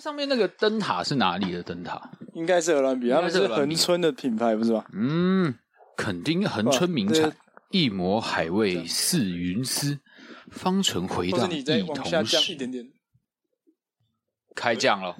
[0.00, 2.10] 上面那个灯塔是哪里的灯塔？
[2.34, 4.84] 应该是荷兰比，他们是恒春的品牌，不是吗？
[4.92, 5.54] 嗯，
[5.96, 7.32] 垦丁恒春名产，
[7.70, 9.98] 一抹海味似云丝，
[10.50, 12.36] 芳醇回荡，一同食。
[14.54, 15.14] 开酱了，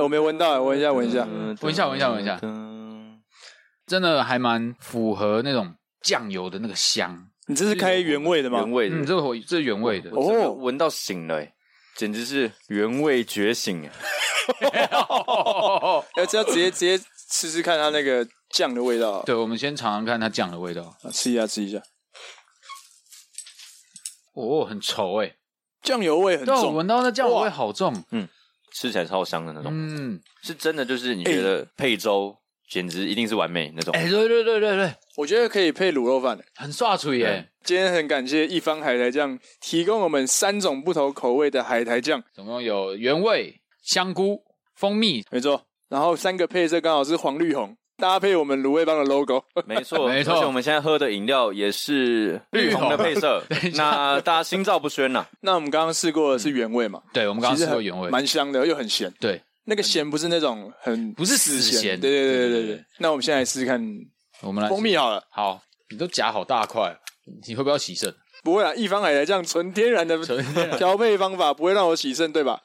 [0.00, 1.24] 我没闻到，闻一下，闻一下，
[1.60, 2.38] 闻一下，闻一下，闻一下，
[3.86, 7.28] 真的还蛮符合那种酱油的那个香。
[7.48, 8.60] 你这是开原味的吗？
[8.60, 10.10] 原味的，嗯，这个这是原味的。
[10.10, 11.44] 哦，闻到醒了，
[11.98, 13.92] 简直是原味觉醒啊！
[16.16, 16.96] 要只要直接直接
[17.28, 19.20] 吃吃看它那个酱的味道。
[19.24, 20.96] 对，我们先尝尝看它酱的味道。
[21.12, 21.82] 吃一下，吃一下。
[24.34, 25.34] 哦，很稠哎，
[25.82, 28.04] 酱油味很重，闻到那酱油味好重。
[28.12, 28.28] 嗯，
[28.72, 29.72] 吃起来超香的那种。
[29.74, 32.37] 嗯，是真的，就是你觉得配粥。
[32.68, 33.94] 简直一定是完美那种。
[33.94, 37.48] 哎、欸，对对对对对，我觉得可以配卤肉饭，很刷嘴耶。
[37.64, 44.42] 今天很感谢一方海苔酱提供我们三种不同口味的海苔酱，总共有原味、香菇、
[44.74, 45.62] 蜂蜜，没错。
[45.88, 50.34] 然后三个配色刚好是黄绿红，搭配我们卤味帮的 logo，没错 没错。
[50.34, 53.42] 而且我们现在喝的饮料也是绿红的配色，
[53.76, 55.26] 那大家心照不宣呐。
[55.40, 57.02] 那我们刚刚试过的是原味嘛？
[57.12, 59.12] 对，我们刚刚试过原味，蛮香的，又很咸。
[59.18, 59.40] 对。
[59.68, 62.84] 那个咸不是那种很不是死咸，对对对对对对。
[63.00, 63.78] 那我们现在来试试看，
[64.40, 65.22] 我们来蜂蜜好了。
[65.30, 66.98] 好，你都夹好大块，
[67.46, 68.12] 你会不会要洗肾？
[68.42, 70.16] 不会啊，一方海苔酱纯天然的
[70.78, 72.62] 调配方法，不会让我洗肾，对吧？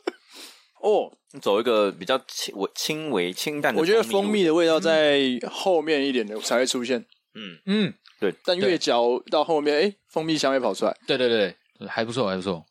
[0.82, 3.80] 哦，走一个比较轻微、轻微清淡的。
[3.80, 6.98] 我觉得蜂蜜的味道在后面一点的才会出现。
[7.34, 8.34] 嗯嗯，对。
[8.44, 10.94] 但越嚼到后面，哎，蜂蜜香味跑出来。
[11.06, 11.56] 对对对，
[11.88, 12.62] 还不错，还不错。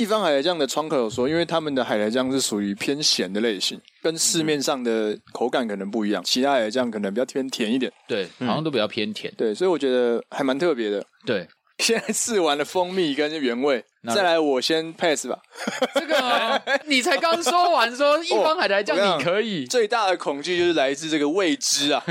[0.00, 6.22] 一方海苔酱的窗口有说，因为他们的海苔酱是属于偏咸的类型，跟市面上的口感可能不一样。
[6.24, 9.30] 其他海苔酱可能比较偏甜一点，对，好像都比较偏甜。
[9.36, 11.04] 对，所以我觉得还蛮特别的。
[11.26, 11.46] 对。
[11.80, 15.38] 现在试完了蜂蜜跟原味，再来我先 pass 吧。
[15.94, 19.66] 这个 你才刚说完，说一方海苔酱你可以。
[19.66, 22.04] 最大的恐惧就是来自这个未知啊！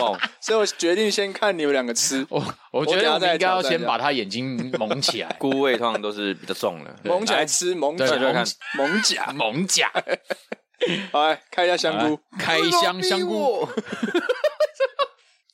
[0.00, 0.18] 哇！
[0.40, 2.26] 所以我决定先看你们两个吃。
[2.28, 5.34] 我我觉得我们应该要先把他眼睛蒙起来。
[5.38, 8.44] 菇味通常都是比较重的， 蒙起来吃，蒙起来看，
[8.76, 9.90] 蒙甲，蒙甲。
[11.10, 13.68] 好，来开一下香菇，开箱香菇，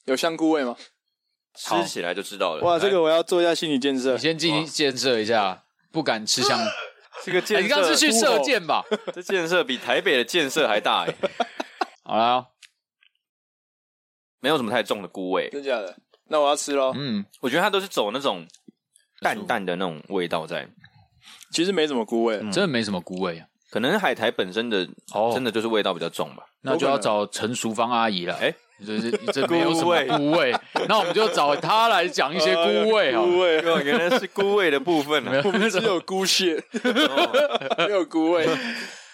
[0.05, 0.77] 有香菇味吗？
[1.57, 2.63] 吃起来就知道了。
[2.63, 4.13] 哇，这个我要做一下心理建设。
[4.13, 6.59] 你先进行建设一下，不敢吃香。
[7.25, 8.83] 这个建设，你刚是去射箭吧？
[9.15, 11.15] 这建设比台北的建设还大哎。
[12.03, 12.49] 好了，
[14.41, 15.97] 没有什么太重的菇味，真假的？
[16.29, 16.93] 那我要吃喽。
[16.97, 18.47] 嗯，我觉得它都是走那种
[19.21, 20.69] 淡淡的那种味道在。
[21.53, 23.43] 其实没什么菇味，真的没什么菇味。
[23.71, 26.45] 可能海苔本身的哦，真的就是味道比较重吧。
[26.63, 28.35] 那就要找陈淑芳阿姨了。
[28.35, 28.55] 哎。
[28.85, 30.55] 就是这没有什么 菇味，
[30.89, 33.21] 那我们就找他来讲一些菇味啊。
[33.21, 35.41] 菇味，原来是菇味的部分呢。
[35.45, 36.63] 我们只 有菇屑，
[37.79, 38.47] 没 有菇味，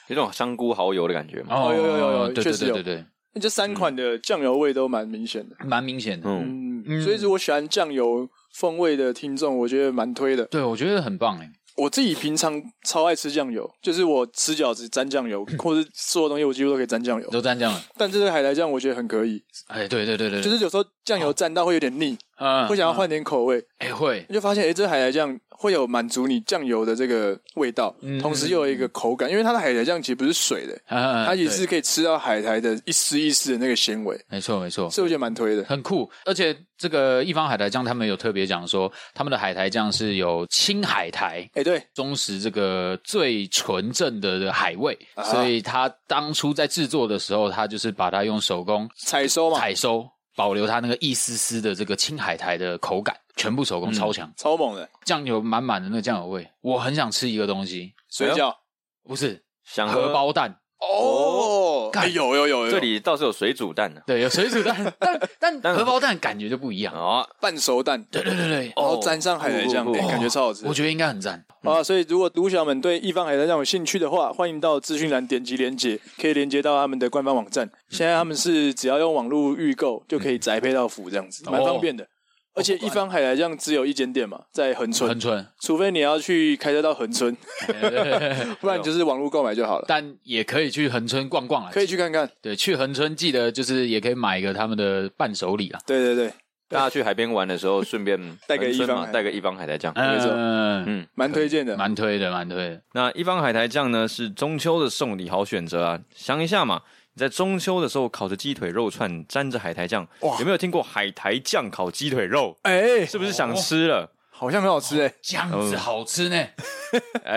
[0.09, 1.55] 有种香菇蚝油的感觉嘛。
[1.55, 2.75] 哦，有有有有，确实有。
[2.75, 3.05] 对对对，
[3.35, 6.29] 那这三款的酱油味都蛮明显的，蛮明显的。
[6.29, 10.45] 嗯，所以如果喜欢酱油风味的听众，我觉得蛮推的。
[10.47, 11.51] 对，我觉得很棒哎。
[11.77, 17.83] 我自己平常超爱吃酱油，就是我吃饺子沾酱油， 或者所有东西我几乎都可以沾酱油，都沾酱了。
[17.97, 19.43] 但这个海苔酱我觉得很可以。
[19.69, 23.65] 哎，对对对对，就是有时候酱油沾到会有点腻，啊，会想要换点口味。
[23.79, 34.19] 哎，会，你就发现哎，这个海苔酱会有满足你酱油的这个味道，同时又有一个口感，因为它的海苔酱其实不是水的，它也是可以吃到海苔的一丝一丝的那个纤维。
[34.31, 36.57] 没错没错，所以我觉得蛮推的，很酷，而且。
[36.81, 58.55] 这个一方海苔酱，他们有特别讲说，他们的海苔酱是有青海苔，哎，对，忠实这个最纯正的海味，啊、所以他当初在制作的时候，他就是把它用手工采收嘛，采收，保留它那个一丝丝的这个青海苔的口感，全部手工超强，嗯、超猛的，酱油满满的那个酱油味，我很想吃一个东西，水饺，
[59.03, 60.57] 不是，想荷包蛋。
[60.79, 61.70] 哦，
[62.13, 64.93] 有有有有，这里倒是有水煮蛋的，对，有水煮蛋，
[65.39, 66.95] 但但荷包蛋感觉就不一样。
[66.95, 71.45] 哦，半熟蛋，对对对对，然后沾上海苔酱，感觉超好吃，我觉得应该很赞。
[71.63, 71.83] 啊。
[71.83, 77.69] 所以如果读者们对一方海苔酱有兴趣的话，欢迎到资讯栏点击连接，可以连接到他们的官方网站。
[77.89, 82.07] 现在他们是只要用网络预购就可以宅配到府，这样子蛮方便的。
[82.55, 85.09] 而且一方海苔酱只有一间店嘛，在恒春。
[85.09, 87.35] 恒春，除非你要去开车到恒春，
[88.61, 89.85] 不然你就是网络购买就好了。
[89.87, 92.29] 但也可以去恒春逛逛啊，可以去看看。
[92.43, 95.81] 对，去恒春记得就是也可以买一个他们的伴手礼啊。
[95.87, 96.33] 对对对，
[96.69, 98.19] 大家去海边玩的时候，顺便
[98.49, 102.83] 带个一方，带个一方海苔酱，没错，嗯，蛮推荐的，蛮推的，蛮推的。
[102.95, 106.83] 那一方海苔酱呢，是中秋的送礼好选择啊，想一下嘛。
[107.17, 110.39] 在中秋的时候烤着鸡腿肉串，沾着海苔酱，哇。
[110.39, 112.57] 有没有听过海苔酱烤鸡腿肉？
[112.63, 114.13] 哎，是不是想吃了？
[114.31, 116.47] 好像很好吃诶，这样子好吃呢，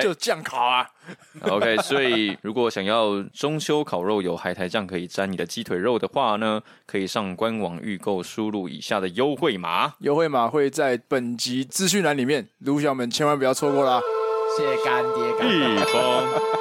[0.02, 0.88] 就酱烤啊。
[1.42, 14.00] OK，所以如果想要中秋烤肉有海苔酱可以沾你的鸡腿肉的话呢，可以上官网预购，输入以下的优惠码，优惠码会在本集资讯栏里面，卢小们千万不要错过啦！
[14.58, 16.53] 谢谢干爹干一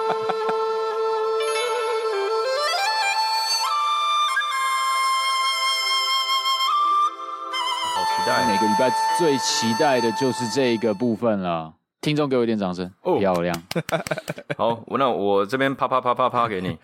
[8.26, 8.46] 方。
[8.48, 13.62] 每个礼拜最期待的就是这个部分了，听众给我一点掌声，哦、漂亮。
[14.56, 16.76] 好，那我这边啪啪啪啪啪给你，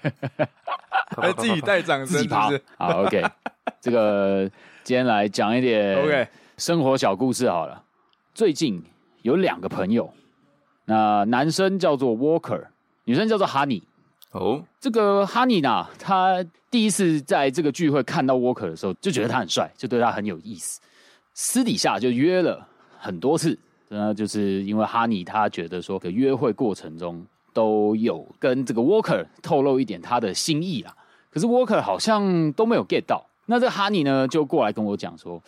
[1.17, 2.51] 还自己带掌声，自己啪。
[2.77, 3.25] 好，OK，
[3.81, 4.51] 这个
[4.83, 7.83] 今天来讲一点 OK 生活小故事好了。
[8.35, 8.83] 最近
[9.23, 10.13] 有两个朋友，
[10.87, 12.67] 那男生叫做 Walker，
[13.05, 13.83] 女生叫做 Honey。
[14.33, 20.81] 哦，这个 Honey 呢，他第一次在这个聚会看到 Walker 的时候，就觉得他很帅，就对他很有意思。
[21.41, 22.67] 私底下就约了
[22.99, 23.57] 很多次，
[23.91, 30.93] 那就是因为哈尼他觉得说，个约会过程中都有跟这个 Walker 透露一点他的心意啊，
[31.31, 33.25] 可是 Walker 好像都没有 get 到。
[33.47, 35.41] 那这哈尼呢，就过来跟我讲说：“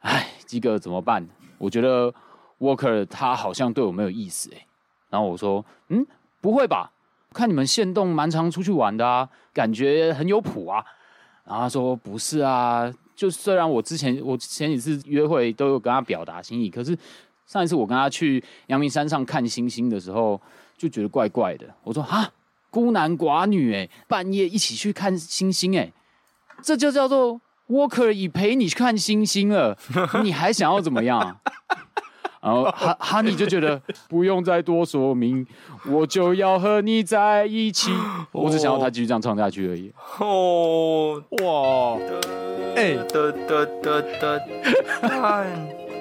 [0.00, 1.26] 哎，基哥怎么办？
[1.56, 2.12] 我觉得
[2.58, 4.66] Walker 他好像对我没有意思哎。”
[5.08, 6.06] 然后我说：“嗯，
[6.42, 6.92] 不会吧？
[7.32, 10.84] 看你们限动蛮常出去玩的啊，感觉很有谱啊。”
[11.48, 16.96] 然后他说：“不是啊。”就虽然我之前我前几次约会都有跟他表达心意，可是
[17.46, 20.40] 上一次我跟他去阳明山上看星星的时候，
[20.76, 21.66] 就觉得怪怪的。
[21.82, 22.30] 我说啊，
[22.70, 25.92] 孤男寡女哎，半夜一起去看星星哎，
[26.62, 29.78] 这就叫做我可以陪你去看星星了，
[30.22, 31.40] 你还想要怎么样？
[32.44, 35.46] 然后 哈哈尼就觉得不用再多说明，
[35.86, 37.90] 我就要和你在一起。
[38.32, 39.90] 我只想要他继续这样唱下去而已。
[40.18, 41.98] 哦，哇，
[42.76, 44.42] 哎，的的的的，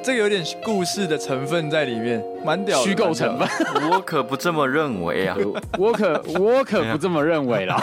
[0.03, 3.47] 这个有点故事的成分在里面，蛮屌的，虚构成分。
[3.89, 5.37] 我可不这么认为啊，
[5.79, 7.79] 我可我可不这么认为啦。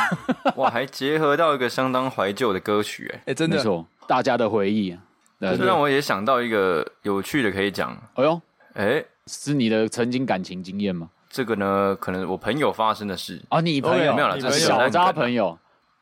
[0.56, 4.94] 哇，还结合到一个相当怀旧的歌曲，哎，哎，真的，没错，大家的回忆，
[5.40, 7.96] 这让我也想到一个有趣的可以讲。
[8.16, 8.38] 哎呦。
[8.74, 11.10] 哎，是你的曾经感情经验吗？
[11.28, 13.60] 这个呢，可能我朋友发生的事啊。
[13.60, 15.56] 你朋友、哦、没有了，这是小渣朋友。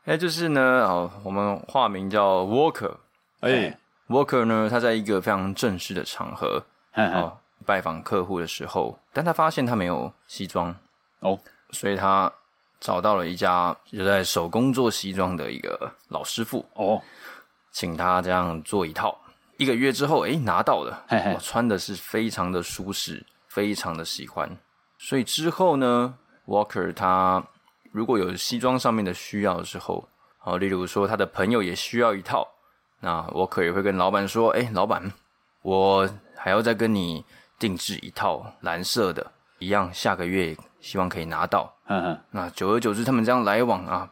[0.04, 2.94] 哎，就是呢，哦，我们化名叫 Walker。
[3.40, 3.78] 哎
[4.08, 7.36] ，Walker 呢，他在一个非常正式的场合哦
[7.66, 10.74] 拜访客户的时候，但他发现他没有西装
[11.20, 11.38] 哦，
[11.72, 12.32] 所以他
[12.80, 17.02] 找到了一家有在手工做西装的一个老师傅哦，
[17.70, 19.18] 请他这样做一套。
[19.58, 24.48] 一个月之后，哎，拿到了，嘿嘿，我穿的是非常的舒适，非常的喜欢。
[24.98, 26.14] 所以之后呢
[26.46, 27.44] ，Walker 他
[27.90, 30.08] 如果有西装上面的需要的时候，
[30.38, 32.46] 好，例如说他的朋友也需要一套，
[33.00, 35.12] 那 Walker 也会跟老板说，哎，老板，
[35.62, 37.24] 我还要再跟你
[37.58, 41.74] 定制一套蓝色的，一样，下个月希望可以拿到。
[41.88, 44.08] 嗯嗯，那久而久之，他们这样来往啊，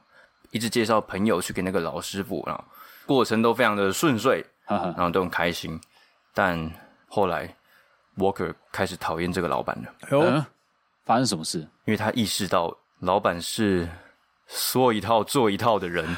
[0.51, 2.65] 一直介绍朋友去给那个老师傅啊，
[3.07, 4.45] 过程都非常的顺遂。
[4.69, 5.81] 然后都很开心，
[6.35, 6.71] 但
[7.09, 7.55] 后来
[8.19, 9.89] Walker 开始讨厌这个老板了。
[10.03, 10.45] 哎呦，嗯，
[11.05, 11.61] 发生什么事？
[11.85, 13.89] 因为他意识到老板是
[14.47, 16.05] 说一套做一套的人。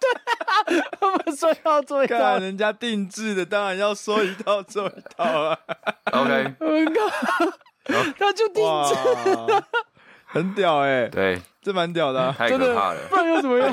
[0.00, 0.10] 对
[0.80, 5.58] 啊，他们说要做一套，人家定制的，当然要说一套做一套啊。
[6.12, 6.54] OK，
[8.18, 8.94] 他就定制，
[10.26, 11.08] 很屌哎，欸。
[11.08, 11.42] 对。
[11.62, 13.72] 这蛮屌的，啊，太可怕了，不然又怎么样？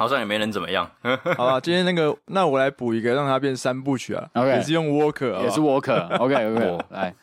[0.00, 0.90] 好像也没人怎么样。
[1.36, 4.26] 好吧，今天那个，那我来补一个，让它变三部曲啊。
[4.32, 6.06] OK，也是用 Walker，也是 Walker。
[6.16, 7.14] OK，OK，来，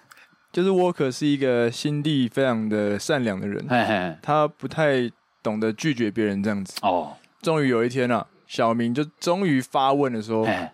[0.51, 6.77] 就是 Walker 是一个心地非常的善良的人，嘿嘿，他不太懂得拒绝别人这样子。
[6.83, 10.71] 哦，终于有一天啊，小明就终于发问了，说：“哎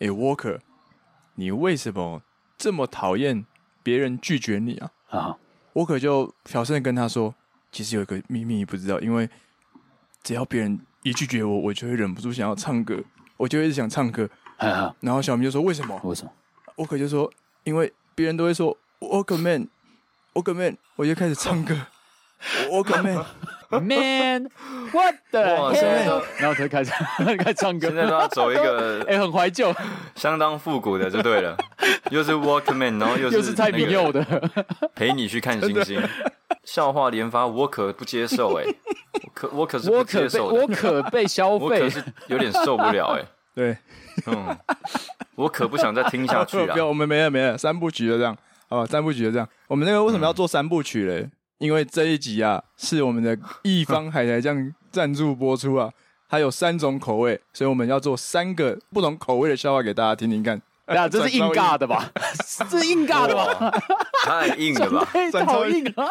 [0.00, 0.58] ，Walker，
[1.36, 2.20] 你为什么
[2.58, 3.46] 这么讨厌
[3.82, 5.38] 别人拒绝你啊？”啊
[5.72, 7.34] ，Walker 就小声的跟他说。
[7.72, 9.28] 其实有一个秘密你不知道，因为
[10.22, 12.96] 只要别人一拒绝我，我就会忍不住想要唱歌，
[13.36, 14.28] 我就一直想唱歌。
[14.98, 16.32] 然后小明就说：“为什么？”“为什么？”
[16.74, 17.32] 我可就说
[17.62, 19.68] ：“因为别人都会说 Walker Man,
[20.34, 21.76] Walker Man，我就开始唱歌。
[22.70, 23.02] Walker
[23.70, 24.50] Man,
[24.92, 26.22] What the hell？
[26.38, 26.90] 然后才开始
[27.38, 27.86] 开始唱歌。
[27.86, 29.72] 现在都要走一个 哎，很怀旧，
[30.16, 31.56] 相当复古的就对了。
[32.10, 34.24] 又是 Walker Man，然后又是又是蔡明佑的，
[34.96, 36.02] 陪你去看星星。”
[36.66, 38.64] 笑话连发，我可不接受哎，
[39.24, 43.24] 我可我可是不接受的，我可被消费，我可是有点受不了哎。
[43.56, 43.74] 对，
[44.26, 44.54] 嗯，
[45.34, 46.74] 我可不想再听下去 了。
[46.74, 48.36] 不要，我们没了没了，三部曲就这样，
[48.68, 49.48] 好吧，三部曲就这样。
[49.68, 51.30] 我们那个为什么要做三部曲嘞？
[51.58, 55.90] 因为这一集啊是我们的一方海苔酱赞助播出啊，
[56.28, 60.60] 它有三种口味，所以我们要做三个不同口味的笑话给大家听听看。
[60.88, 62.08] 那这是硬尬的吧？
[62.68, 63.72] 这是硬尬的吧？
[64.22, 65.08] 太硬了吧？
[65.32, 66.06] 这好硬啊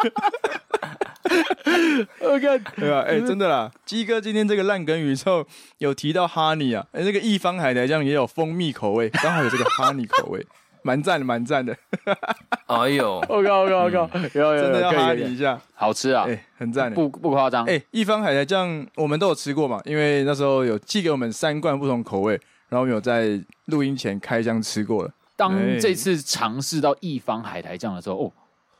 [2.22, 3.00] OK，对吧？
[3.06, 5.46] 哎，真的啦，鸡哥今天这个烂梗宇宙
[5.78, 10.46] 有提到哈尼啊，哎，那个一方海苔酱也有蜂蜜口味，刚好有这个哈尼口味。
[10.86, 11.76] 蛮赞的，蛮赞的。
[12.66, 16.26] 哎呦，我靠，我靠，我靠，真的要哈你一下，好吃啊！
[16.28, 17.64] 哎，很赞，不不夸张。
[17.64, 22.34] 哎，一方海苔酱我们都有吃过嘛，因为那时候有寄给我们三罐不同口味，
[22.68, 25.10] 然后我们有在录音前开箱吃过了。
[25.34, 28.32] 当这次尝试到一方海苔酱的时候，哦，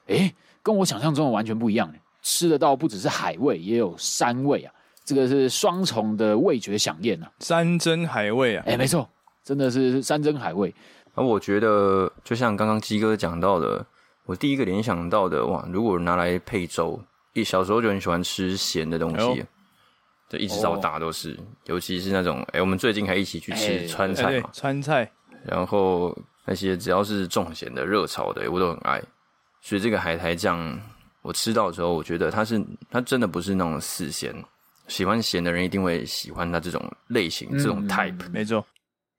[0.06, 1.92] 哎，跟我想象中的完全不一样。
[2.26, 4.72] 吃得到不只是海味，也有山味啊，
[5.04, 8.64] 这个是双重的味觉饗宴啊，山珍海味啊！
[8.66, 9.08] 哎，没错，
[9.44, 10.74] 真的是山珍海味。
[11.14, 13.86] 而我觉得，就像刚刚鸡哥讲到的，
[14.24, 17.00] 我第一个联想到的，哇，如果拿来配粥，
[17.32, 19.44] 一小时候就很喜欢吃咸的东西，
[20.28, 25.08] 这、哎、一直到大都是，哦、尤其是那种，哎，我们最近还一起去吃川菜嘛，川菜，
[25.44, 26.12] 然后
[26.44, 29.00] 那些只要是重咸的、热炒的，我都很爱。
[29.62, 30.76] 所以这个海苔酱，
[31.26, 34.32] 我吃到的时候，我觉得它是，它真的不是那种死咸，
[34.86, 38.64] 喜欢咸的人一定会喜欢它这种类型、嗯、这种 type，没错。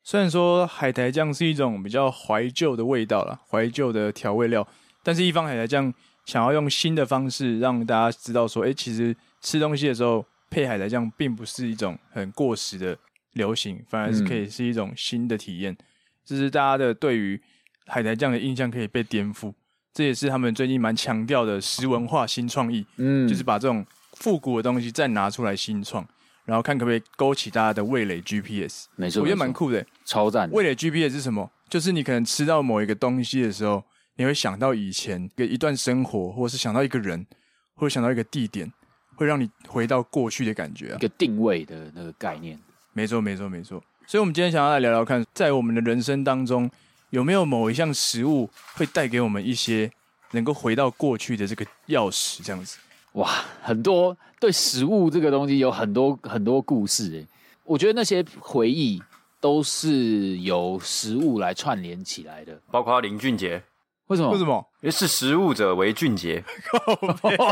[0.04, 4.66] 虽然说海苔酱是一种比较怀旧的味道了，怀旧的调味料，
[5.04, 5.94] 但是一方海苔酱
[6.26, 12.98] 想要用新的方式让大家知道说，哎、欸，其实吃东西的时候配海苔酱并不是一种很过时的
[13.34, 15.76] 流行，反而是可以是一种新的体验，
[16.24, 17.42] 就、嗯、是大家的对于
[17.86, 19.54] 海苔酱的印象可以被颠覆。
[19.98, 26.08] 这也是他们最近蛮强调的食文化新创意，嗯，就是把这种复古的东西再拿出来新创。
[26.46, 30.48] 然后看可不可以勾起大家的味蕾 GPS，没错，我觉得蛮酷的，超赞。
[30.52, 31.50] 味蕾 GPS 是什么？
[31.68, 33.84] 就是你可能吃到某一个东西的时候，
[34.18, 37.26] 你会想到以前的一段生活，或者是想到一个人，
[37.74, 38.72] 或者想到一个地点，
[39.16, 40.96] 会让你回到过去的感觉啊。
[40.96, 42.60] 一个定位的那个概念，
[42.94, 43.84] 没错，没错，没错。
[44.06, 46.70] 所以，我们今天想要来聊聊看，在我们的人生当中，
[47.10, 49.92] 有没有某一项食物会带给我们一些
[50.32, 52.78] 能够回到过去的这个钥匙，这样子。
[53.14, 53.30] 哇，
[53.62, 57.26] 很多对食物这个东西有很多很多故事诶，
[57.64, 59.02] 我觉得那些回忆
[59.40, 63.64] 都是由食物来串联起来的，包括林俊杰，
[64.08, 64.30] 为什么？
[64.32, 64.68] 为什么？
[64.82, 66.44] 因为是食物者为俊杰，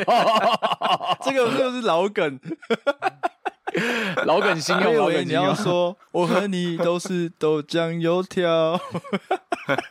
[1.24, 2.40] 这个就是老梗，
[4.26, 5.30] 老梗新用，老梗新用。
[5.30, 8.80] 你要说我和你都是豆浆油条，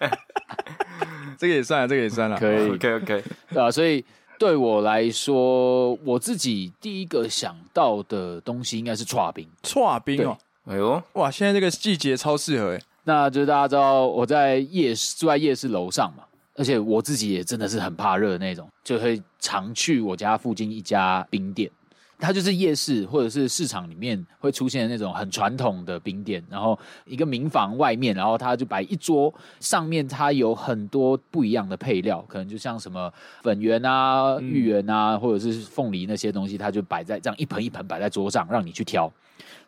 [1.38, 4.04] 这个也算了，这个也算了，可以，OK OK，对啊，所以。
[4.36, 9.48] 对我来说，我自己第一个想到的东西应该是剉冰。
[9.62, 10.36] 剉冰哦，
[10.66, 11.30] 哎呦，哇！
[11.30, 12.80] 现在这个季节超适合哎。
[13.04, 16.24] 那就是大家知道我在夜市住在夜市楼上嘛，
[16.56, 21.70] 而且我自己也真的是很怕热的那种，就会常去我家附近一家冰店。
[22.18, 39.12] 它就是夜市或者是市场里面会出现的那种很传统的冰店，然后一个民房外面，然后它就摆一桌，上面它有很多不一样的配料，可能就像什么粉圆啊、芋圆啊，或者是凤梨那些东西，它就摆在这样一盆一盆摆在桌上，让你去挑。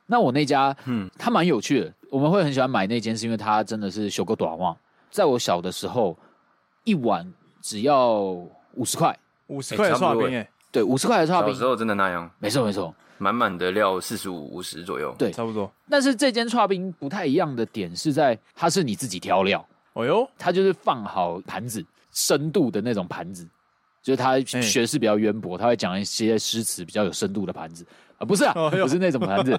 [0.06, 4.74] 那我那家，嗯，它蛮有趣的，我们会很喜欢买那间，是因为它真的是修个短袜。
[5.10, 6.16] 在我小的时候，
[6.84, 8.20] 一碗只要
[8.74, 9.90] 五十块，五十块。
[10.76, 15.72] 对，五十块的剉冰，小时候真的那样，没错没错，满满的料四十五五十左右，对，差不多。
[15.88, 23.48] 但是这间剉冰不太一样的点是在，它是你自己挑料，哦哟，它就是放好盘子，深度的那种盘子，
[24.02, 27.86] 就是他学识比较渊博，他会讲一些诗词比较有深度的盘子。
[28.18, 29.58] 啊，不是啊，哦、 不是那种盘子，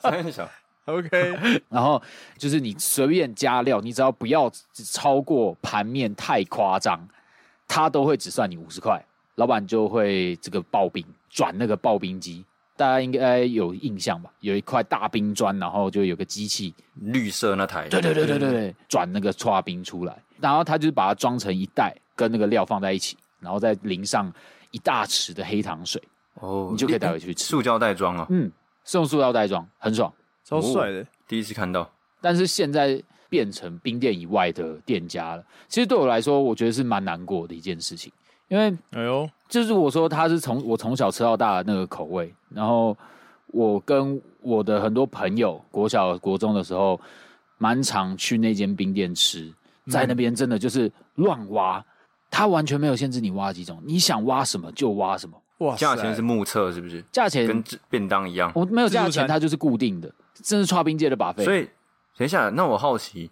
[0.00, 0.48] 三小，
[0.86, 1.36] OK，
[1.68, 2.02] 然后
[2.36, 7.08] 就是你随便加料，你只要不要超过盘面太夸张，
[7.66, 9.04] 他都会只算你五十块。
[9.38, 12.44] 老板就会这个刨冰，转那个刨冰机，
[12.76, 14.28] 大家应该有印象吧？
[14.40, 24.28] 有一块大冰砖，然后就有个机器，绿色那台，对对对对对对，转那个搓冰出来，然后他就把它装成一袋，跟那个料放在一起，然后再淋上
[24.72, 26.02] 一大匙的黑糖水，
[26.34, 27.44] 哦，你就可以带回去吃。
[27.44, 28.50] 塑胶袋装啊，嗯，
[28.84, 30.12] 是用塑胶袋装，很爽，
[30.44, 31.88] 超帅的，第一次看到。
[32.20, 38.12] 但是现在变成冰店以外的店家了，其实对我来说，我觉得是蛮难过的一件事情。
[38.48, 42.96] 因为，哎呦，就是我说他是从我从小吃到大的那个口味，然后
[43.48, 46.98] 我跟我的很多朋友国小国中的时候，
[47.58, 49.52] 蛮常去那间冰店吃，
[49.90, 51.84] 在那边真的就是乱挖，
[52.30, 55.40] 他完全没有限制你挖几种，你想挖什么就挖什么。
[55.58, 57.04] 哇，价钱是目测是不是？
[57.10, 60.08] 价钱跟便当一样，我没有价钱，它就是固定的，
[60.42, 61.44] 真是剉冰界的 buffet。
[61.44, 61.68] 所以，
[62.16, 63.30] 等一下，那我好奇，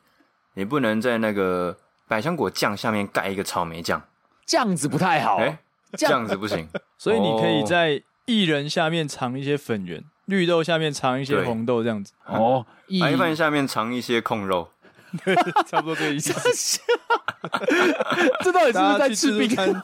[0.55, 1.77] 你不能在那个
[2.09, 4.03] 百香果酱下面盖一个草莓酱？
[4.47, 5.59] 这样子不太好，哎，
[5.93, 12.13] 这样子不行， 所以你可以在薏仁下面藏一些粉圆，绿豆下面藏一些红豆，这样子。
[12.27, 12.65] 哦，
[13.01, 14.69] 白饭下面藏一些控肉，
[15.67, 16.33] 差不多这个意思。
[18.43, 19.81] 这到底是不是在吃冰？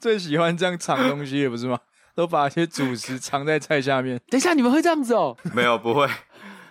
[0.00, 1.78] 最喜欢这样藏东西，不是吗？
[2.14, 4.20] 都把一些主食藏在菜下面。
[4.28, 5.36] 等一下，你们会这样子哦？
[5.52, 6.08] 没有，不会。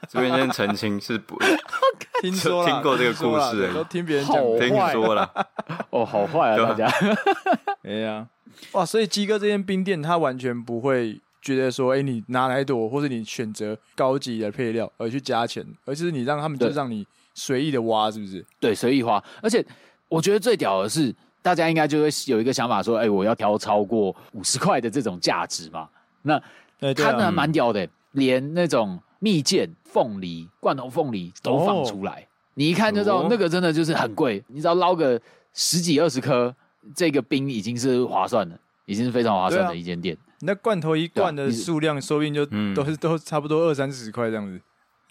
[0.09, 1.37] 这边先澄清，是不？
[2.21, 5.29] 听说听过这个故事，都听别人讲，听说了。
[5.89, 6.91] 哦，好坏啊，大家。
[7.83, 8.25] 哎呀，
[8.71, 8.85] 哇！
[8.85, 18.45] 所以鸡哥这间冰店，他完全不会觉得说，哎，你拿来朵，或者你选择高级的配料而去加钱，而是你让他们就让你随意的挖，是不是？
[18.59, 19.21] 对，随意挖。
[19.41, 19.65] 而且
[20.07, 25.89] 我觉得最屌的是，大家应该就会有一个想法说，哎，我要挑超过五十块的这种价值嘛。
[26.21, 26.41] 那
[26.93, 28.97] 他们还蛮屌的，连那种。
[29.23, 34.37] 蜜饯、凤梨、罐头凤梨都放出来，哦、你一看就知道那个真的就是很贵。
[34.39, 35.17] 哦、你只要捞个
[35.53, 36.53] 十几二十颗，
[36.93, 40.13] 这个冰已经是划算的，已经是非常划算的一间店。
[40.13, 44.59] 啊、那罐头一罐的数量，说不定就都是都差不多二三十块这样子，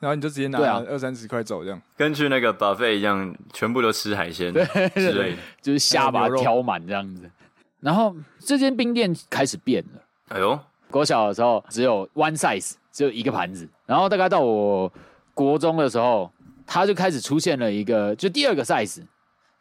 [0.00, 7.30] 然后你就直接拿二三十块走这样，跟去那个 buffet 一样，全部都吃海鲜，对，对，对，对，就是虾把它挑满这样子。
[7.80, 10.02] 然后这间冰店开始变了。
[10.28, 12.74] 哎呦，国小的时候只有 one size。
[12.92, 14.92] 只有一个盘子，然后大概到我
[15.32, 16.30] 国中的时候，
[16.66, 19.02] 它就开始出现了一个，就第二个 size，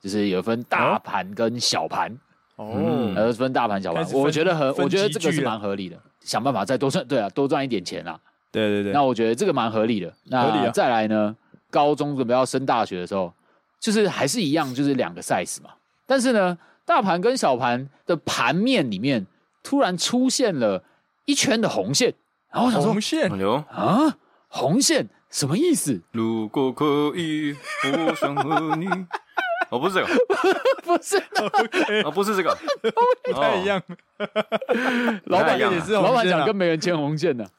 [0.01, 2.15] 就是有分大盘跟小盘。
[2.57, 8.19] 哦，呃，分大盘小盘，我觉得很，我觉得这个是蛮合理的，想办法再多赚，对啊，多赚一点钱啊，
[8.51, 10.13] 对对对，那我觉得这个蛮合理的。
[10.25, 11.35] 那再来呢，
[11.71, 13.33] 高中准备要升大学的时候，
[13.79, 15.71] 就是还是一样，就是两个 size 嘛，
[16.05, 19.25] 但是呢，大盘跟小盘的盘面里面
[19.63, 20.83] 突然出现了
[21.25, 22.13] 一圈的红线。
[22.51, 23.31] 然后我想说，红线
[23.70, 24.17] 啊，
[24.50, 26.01] 红线什么意思？
[26.12, 27.55] 如果可以，
[28.08, 28.88] 我想和你。
[29.72, 30.08] 哦，不是这个，
[30.84, 31.17] 不是，
[32.03, 32.53] 哦，不是这个，
[33.24, 33.81] 不太一样。
[35.27, 37.50] 老板也是，老板讲跟没人牵红线的。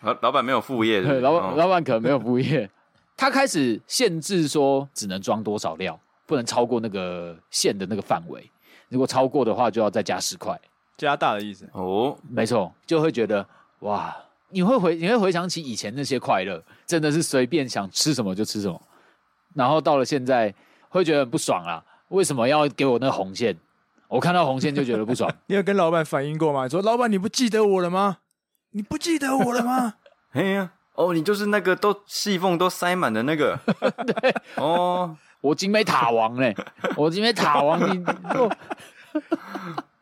[0.00, 2.68] 老老板没有副业 的，老板老板可能没有副业。
[3.16, 8.50] 他开始限制说，只能装多少料，不能超过那个线的那个范围。
[8.88, 10.60] 如果超过的话，就要再加十块。
[10.96, 13.46] 加大的意思哦，没错，就会觉得
[13.80, 14.14] 哇，
[14.50, 18.80] 你会回你会回想起以前那些快乐，真的是随便想吃什么就吃什么，
[19.54, 20.54] 然后到了现在
[20.88, 23.56] 会觉得很不爽啊，为什么要给我那红线？
[24.08, 25.32] 我看到红线就觉得不爽。
[25.48, 26.68] 你有跟老板反映过吗？
[26.68, 28.18] 说老板你不记得我了吗？
[28.72, 29.94] 你不记得我了吗？
[30.30, 33.58] 嘿呀，哦，你就是那个都细缝都塞满的那个，
[34.06, 36.54] 对，哦，我金杯塔王嘞，
[36.96, 38.04] 我金杯塔王你。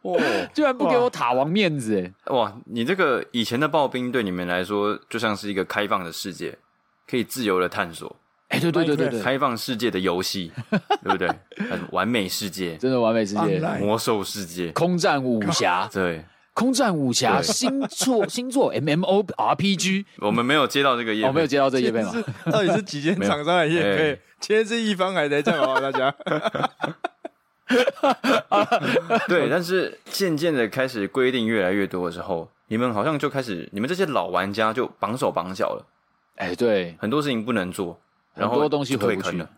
[0.02, 0.18] 哇！
[0.54, 2.32] 居然不给我塔王面子哎！
[2.34, 6.56] 哇，你这个以前的刨冰对你们来说就像是一个开放的世界，
[7.06, 8.16] 可以自由的探索。
[8.48, 10.50] 哎，对对对对对，开放世界的游戏，
[11.04, 11.28] 对不对？
[11.92, 22.12] 完美世界，真的完美世界，魔兽世界，空战武侠，对，空战武侠，星座星座 M M O R P G，我们没有接到这个业，我没有接到这个业配吗？
[22.50, 24.20] 到底是几间厂商的业配？
[24.40, 26.12] 今天是一方还在这样啊，大家。
[29.28, 35.86] 对，但是渐渐的开始规定越来越多的时候，你们好像就开始，你们这些老玩家就绑手绑脚了。
[36.36, 37.98] 哎，对，很多事情不能做，
[38.34, 39.48] 然后很多东西回不去了。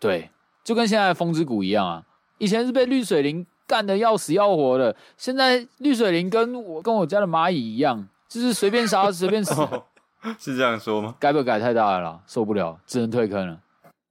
[0.00, 0.30] 对，
[0.64, 2.02] 就跟现在风之谷一样啊，
[2.38, 9.60] 以前是被绿水灵干的要死要活的，现在绿水灵跟我跟我家的蚂蚁一样，就是随便杀随便死。
[9.60, 9.84] 哦，
[10.38, 11.14] 是这样说吗？
[11.20, 13.60] 改不改太大了啦，受不了，只能退坑了。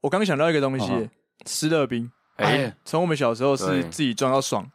[0.02, 1.10] 我刚想到一个东西，
[1.46, 2.12] 吃乐冰。
[2.42, 4.70] 哎，从我们小时候是自己装到爽，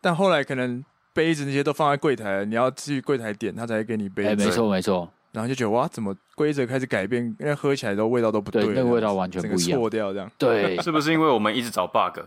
[0.00, 4.28] 但后来可能杯子那些都放在柜台，你要去柜台点，他才会给你杯子。
[4.30, 5.10] 哎，没错没错。
[5.32, 7.22] 然后就觉得哇，怎么规则开始改变？
[7.38, 10.30] 因为喝起来都味道都不对，那个味道完全不一样，错掉这样。
[10.38, 12.20] 对， 是不是因为我们一直找 bug，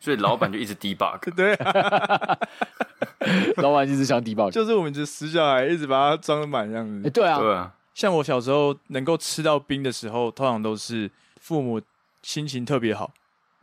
[0.00, 1.18] 所以老板就一直 debug？
[1.36, 1.54] 对，
[3.56, 7.10] 老板一直想 debug，就是我们这死小孩一直把它装得满这样子。
[7.10, 7.74] 对啊，对啊。
[7.92, 11.80] 像我小时候能够吃到冰的时候，通常都是父母
[12.22, 13.12] 心情特别好。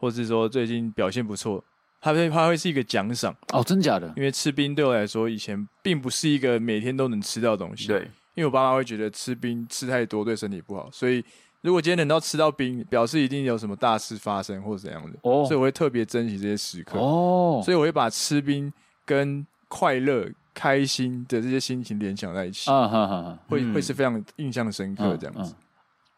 [0.01, 1.63] 或是说最近表现不错，
[2.01, 4.11] 它会它会是一个奖赏哦，真假的？
[4.17, 7.87] 因为吃冰对我来说以前并不是一个每天都能吃到的东西。
[7.87, 7.99] 对，
[8.33, 11.23] 因为我爸妈会觉得吃冰吃太多对身体不好，所以
[11.61, 18.73] 如果今天能到吃到冰，表示一定有什么大事发生或者怎样的哦，所以我会特别珍惜这些时刻哦，所以我会把吃冰
[19.05, 25.51] 跟快乐、开心的这些心情联想在一起啊，哈哈，会、嗯、会是非常印象深刻这样子。
[25.51, 25.63] 嗯嗯、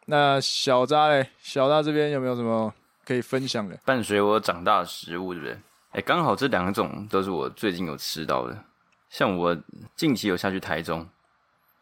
[0.06, 2.74] 那小扎嘞，小扎这边有没有什么？
[3.06, 5.60] 可以分享的，伴随我长大的食物，对不对？
[5.92, 8.64] 哎，刚好这两种都是我最近有吃到的。
[9.10, 9.56] 像我
[9.96, 11.08] 近期有下去台中，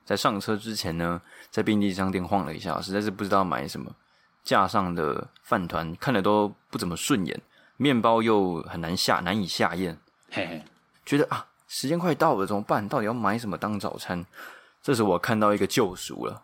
[0.04, 3.96] 在上车之前呢，在便利商店晃了一下，实在是不知道买什么。
[4.44, 7.42] 架上的饭团看着都不怎么顺眼，
[7.78, 9.98] 面包又很难下，难以下咽。
[10.32, 10.64] 嘿嘿，
[11.06, 12.88] 觉得啊，时间快到了，怎么办？
[12.88, 14.26] 到底要买什么当早餐？
[14.82, 16.44] 这时我看到一个救赎了。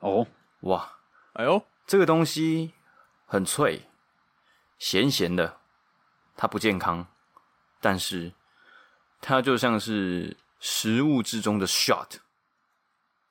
[0.00, 0.26] 哦，
[0.60, 0.90] 哇，
[1.34, 2.72] 哎呦，这个东西。
[3.26, 3.82] 很脆，
[4.84, 5.56] 咸咸的，
[6.36, 7.06] 它不健康，
[7.80, 8.30] 但是
[9.18, 12.16] 它就像是食物之中的 shot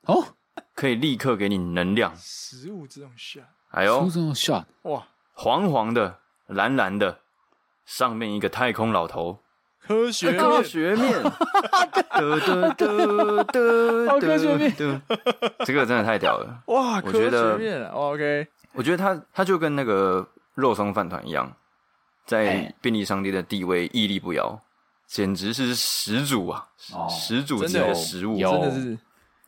[0.02, 0.34] 哦，
[0.74, 2.12] 可以立刻给你能量。
[2.16, 7.20] 食物之中 shot，哎呦，食物之中 shot，哇，黄黄的，蓝蓝的，
[7.86, 9.38] 上面一个太空老头。
[9.78, 11.22] 科学科学面，
[12.10, 12.52] 科学
[14.56, 14.74] 面，
[15.64, 17.00] 这个真的太屌了哇！
[17.04, 21.54] 我觉得科学面，OK，我觉得他他就跟那个肉松饭团一样，
[22.26, 24.60] 在便利商店的地位屹立不摇，
[25.06, 26.66] 简直是始祖啊！
[27.08, 28.98] 始祖级的食物，真的是，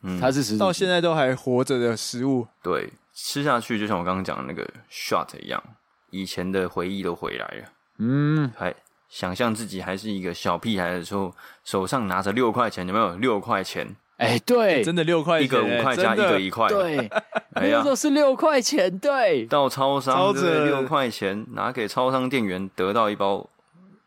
[0.03, 2.47] 嗯，它是始祖，到现在都还活着的食物。
[2.61, 5.63] 对，吃下去就像我刚刚讲的那个 shot 一样，
[6.11, 7.69] 以前的回忆都回来了。
[7.97, 8.75] 嗯，还。
[9.09, 13.95] 想象自己还是一个小屁孩的时候，手上拿着六块钱，有没有六块钱？
[14.17, 17.09] 哎、欸，对，真的六块，一个五块加一个一块，对，
[17.53, 19.45] 哎呀，都是六块钱，对。
[19.45, 23.47] 到超商，这六块钱拿给超商店员，得到一包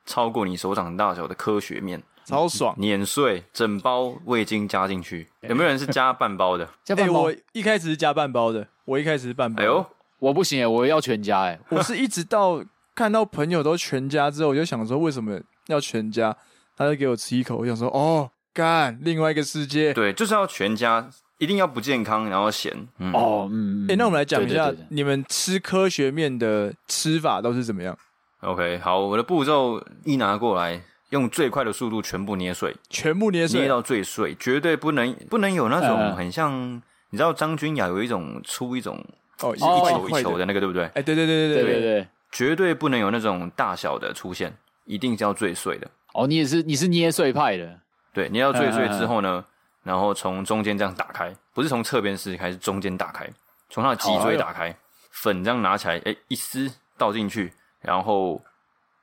[0.05, 5.29] 超过你手掌大小的科学面，超爽，碾碎整包味精加进去。
[5.42, 6.68] 有没有人是加半包的？
[6.85, 9.62] 加半包、欸，我一开始是加半包的，我一开始是半包。
[9.62, 9.87] 哎呦，
[10.18, 12.64] 我不行哎，我要全加哎， 我是一直到。
[12.92, 16.37] 看到朋友都全家之后，我就想说为什么要全家？
[16.77, 19.93] 他就给我吃一口，我想说哦，干，另外一个世界。
[19.95, 21.09] 对，就是要全家，
[21.39, 22.73] 一定要不健康，然后咸。
[22.99, 27.97] 嗯、哦，嗯，哎、欸，那我们来讲一下你们吃科学面的吃法都是怎么样
[28.41, 39.03] ？OK，好，我的步骤一拿过来，用最快的速度全部捏碎，全部捏碎，捏到最碎，绝对不能不能有那种很像，呃、你知道张君雅有一种出一种
[39.41, 40.85] 哦一球一球的那个，对不对？
[40.85, 42.09] 哎、欸，对对对对对对对。
[42.33, 45.91] 绝对不能有那种大小的出现，一定是要最碎的。
[46.15, 47.81] 哦，你也是，你是捏碎派的。
[48.12, 49.44] 对，你要最碎之后呢，
[49.83, 53.29] 然后从中间这样打开，不是从侧边撕开，是中间打开，
[53.68, 54.75] 从它的脊椎打开，
[55.11, 58.42] 粉这样拿起来，哎，一撕倒进去，然后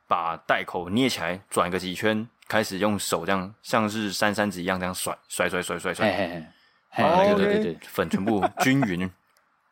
[0.07, 6.51] 把袋口捏起来，转个几圈，开始用手这样像是扇扇子一样这样甩甩甩甩甩甩，
[6.97, 9.09] 把那个对对对粉全部均匀，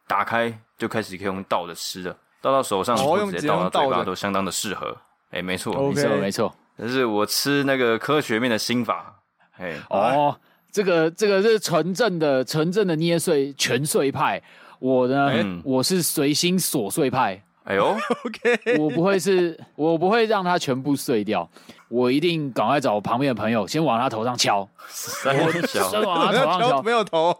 [0.07, 2.15] 打开就开始可以用倒着吃的。
[2.41, 4.95] 倒到手上，或者直接倒到嘴巴，都相当的适合。
[5.31, 6.55] 哎，没错，没错，没错。
[6.77, 9.15] 这是我吃那个科学面的心法。
[9.57, 10.35] 哎，哦，
[10.71, 14.41] 这个这个是纯正的纯正的捏碎全碎派。
[14.79, 15.31] 我呢，
[15.63, 17.41] 我是随心琐碎派。
[17.63, 21.49] 哎呦， OK，我不会是，我不会让它全部碎掉。
[21.87, 27.35] 我一定赶快找旁边的朋友，先往他头上敲，先往他头上敲， 没有头，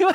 [0.00, 0.14] 因为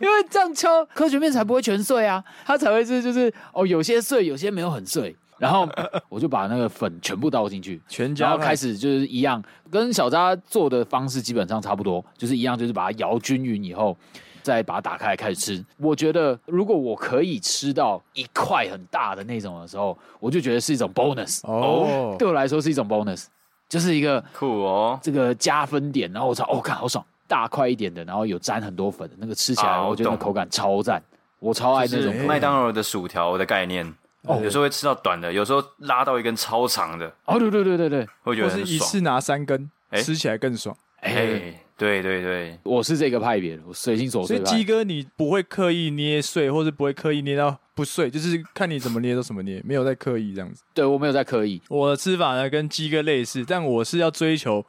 [0.00, 5.68] 因为这样敲科学面才不会全碎啊，它才会是就是哦，有些碎，有些没有很碎，然后
[6.08, 13.96] 我就把那个粉全部倒进去， 全加，然后开始就是一样，跟小扎做的方式基本上差不多，就是一样，就是把它摇均匀以后。
[14.42, 23.24] 再把它打开开始吃，我觉得如果我可以吃到一块很大的那种的时候，我就觉得是一种 bonus 哦，对我来说是一种 bonus，
[23.70, 26.12] 就是一个酷哦，这个加分点。
[26.12, 31.02] 然后我操，哦，看好爽，大块一点的，然后有沾很多粉的那个，吃起来我觉得那口感超赞，
[31.38, 33.94] 我超爱那种麦当劳的薯条的概念。
[34.24, 37.06] 哦，有时候会吃到短的，有时候拉到一根超长的。
[37.24, 40.76] 哦，对对对对对，会觉得是一次拿三根，吃起来更爽。
[41.00, 41.60] 哎。
[41.76, 44.26] 对对对，我是这个派别的，我随心所欲。
[44.28, 50.62] 所以鸡哥，你不会刻意捏碎，或者不会刻意捏到不碎，就是看你怎么捏都怎么捏，没有在刻意这样子。
[50.72, 51.60] 对，我没有在刻意。
[51.68, 54.64] 我的吃法呢跟鸡哥类似，但我是要追求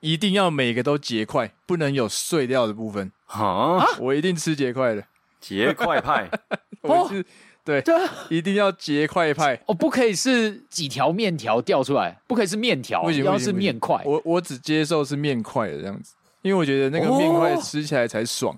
[0.00, 3.12] 一定要每个都结块，不能有碎掉的部分。
[3.26, 5.04] 啊，我一定吃结块的
[5.38, 6.28] 结块派。
[6.82, 7.24] 我是
[7.70, 9.60] 对对，一定要结块派。
[9.66, 14.02] 哦，不可以是几条面条掉出来，不可以是面条，不要是面块。
[14.04, 16.14] 我我只接受是面块的这样子。
[16.42, 18.56] 因为我觉得那个面块吃起来才爽，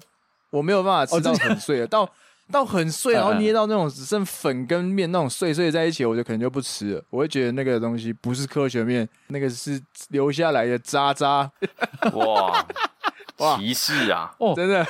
[0.51, 2.09] 我没有办法吃到很碎的，到
[2.53, 7.03] 到很碎，然后捏到那种只剩粉跟面那种碎碎在一起，我就可能就不吃了。
[7.11, 11.51] 我会觉得那个东西不是科学面，那个是留下来的渣渣。
[12.15, 12.67] 哇哇，
[13.37, 14.35] 歧视啊！
[14.39, 14.87] 哦，真的，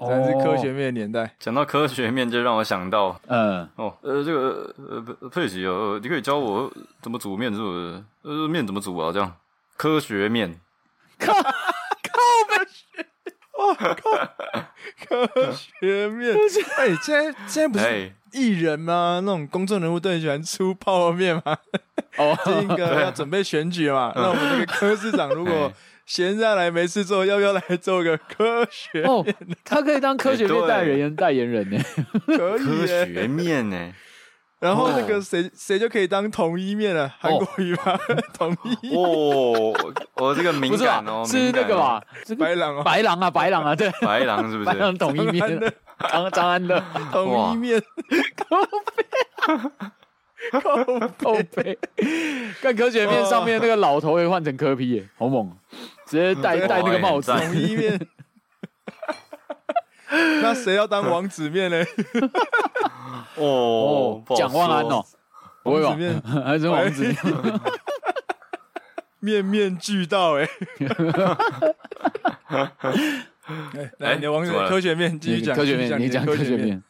[0.00, 1.34] 真的是科学面年代。
[1.38, 6.70] 讲到科学面，就让我想到，嗯，哦，呃，这个呃佩奇哦，你可以教我
[7.00, 8.02] 怎么煮面，是不是？
[8.22, 9.12] 呃，面怎么煮啊？
[9.12, 9.32] 这样
[9.76, 10.58] 科学面。
[11.18, 13.06] 靠 靠北学，
[13.58, 14.10] 哇靠
[15.08, 16.36] 科学面！
[16.76, 19.20] 哎，现在现在不是艺人吗？
[19.24, 21.56] 那种公众人物都很喜欢出泡面吗？
[22.18, 24.12] 哦， 这个要准备选举嘛？
[24.14, 25.72] 那我们这个科市长如果
[26.06, 29.10] 闲下来没事做，要不要来做个科学面？
[29.10, 29.26] 哦，
[29.64, 31.78] 他可以当科学面代言人，代言人呢？
[32.26, 33.92] 可以，科学面呢？
[34.58, 37.98] 然后那个谁谁就可以当统一面了，韩国语吧？
[38.32, 39.74] 统一哦，
[40.14, 42.02] 我这个敏感哦，是那个吧？
[42.38, 44.64] 白狼啊，白狼啊，白狼啊，对，白狼是不是？
[44.64, 45.60] 白狼统一面，
[46.10, 46.82] 张张安乐。
[47.12, 47.82] 同一面，
[48.48, 48.56] 靠
[48.96, 49.04] 背，
[50.50, 50.60] 靠
[51.18, 51.78] 靠背，
[52.62, 55.54] 看科学面上面那个老头也换成科皮耶，好猛，
[56.06, 58.00] 直接戴戴那个帽子，统一面。
[60.40, 61.84] 那谁要当王子面呢？
[63.34, 65.04] 哦，蒋万安哦，
[65.64, 66.20] 王子面。
[66.44, 67.02] 还是王子？
[69.18, 70.48] 面，面面俱到哎。
[73.98, 76.82] 来，你的王子科学面继续讲，科学面你讲科学面。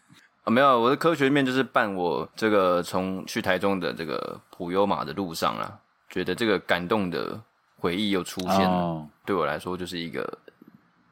[0.45, 0.51] 啊？
[0.51, 5.79] 没有，我的科学面就是伴我这个从去台中的这个普悠玛的路上啊，
[6.11, 7.41] 觉得这个感动的
[7.77, 9.07] 回忆又出现了。
[9.25, 10.39] 对我来说，就是一个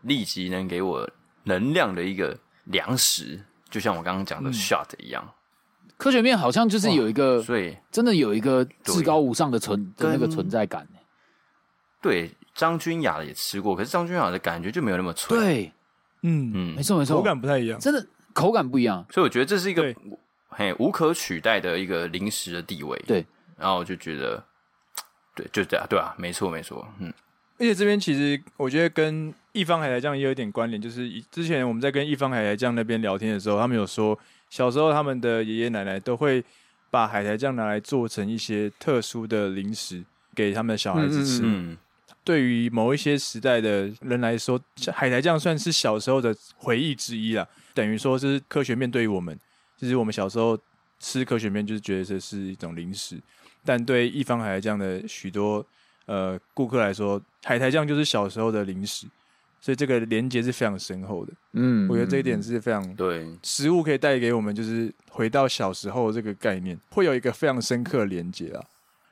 [0.03, 1.09] 立即能给我。
[1.46, 5.22] 能量的一个粮食，就像我刚刚讲的 shot 一样。
[5.83, 10.88] 嗯、科学面好像就是有一个，所以真的有一个至高无上的存的那个存在感。
[12.00, 15.38] 对，张君雅的也吃过，可是张君雅的感觉就没有那么脆。
[15.38, 15.72] 对，
[16.22, 19.05] 嗯嗯，没错没错，口感不太一样，真的口感不一样。
[19.11, 19.94] 所以我觉得这是一个
[20.48, 22.98] 嘿无可取代的一个零食的地位。
[23.07, 23.22] 对，
[23.59, 24.42] 然后我就觉得，
[25.35, 27.12] 对，就这样，对啊，没错没错，嗯。
[27.57, 34.18] 而且这边其实我觉得跟一方海苔酱也有一点关联，就是之前我们在跟一方海苔酱那边聊天的时候，他们有说
[34.51, 36.44] 小时候他们的爷爷奶奶都会
[36.90, 40.03] 把海苔酱拿来做成一些特殊的零食
[40.35, 41.42] 给他们的小孩子吃。
[41.44, 41.79] 嗯，嗯，
[42.25, 44.61] 对于某一些时代的人来说，
[44.92, 47.47] 海苔酱算是小时候的回忆之一啦。
[47.73, 49.38] 等于说是科学面对于我们，
[49.79, 50.59] 其实我们小时候
[50.99, 53.16] 吃科学面就是觉得这是一种零食，
[53.64, 55.64] 但对一方海苔酱的许多。
[56.07, 59.07] 呃，顾客来说，海苔酱就是小时候的零食，
[59.59, 61.33] 所以这个连接是非常深厚的。
[61.55, 63.27] 嗯，我觉得这一点是非常对。
[63.42, 68.62] 食物可以带给我们，就是回到小时候这个概念，会有一个非常深刻的连接啊。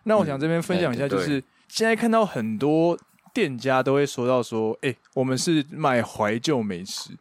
[0.02, 2.98] 那我想这边分享一下，就是现在看到很多
[3.32, 7.12] 店家都会说到说，哎，我们是卖怀旧美食。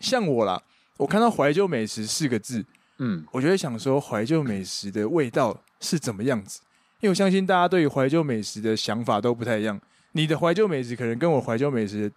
[0.00, 0.62] 像我啦，
[0.96, 2.64] 我看到怀旧美食四个字，
[2.96, 6.62] 嗯，我就会想说，怀旧美食的味道是怎么样子？
[7.00, 9.80] 因为我相信大家对于怀旧美食的想法都不太一样，
[10.12, 12.10] 你的怀旧美食可能跟我怀旧美食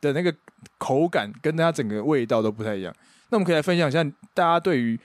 [0.00, 0.34] 的那个
[0.76, 2.94] 口感跟它整个味道都不太一样。
[3.30, 4.02] 那我们可以来分享一下，
[4.34, 4.98] 大家对于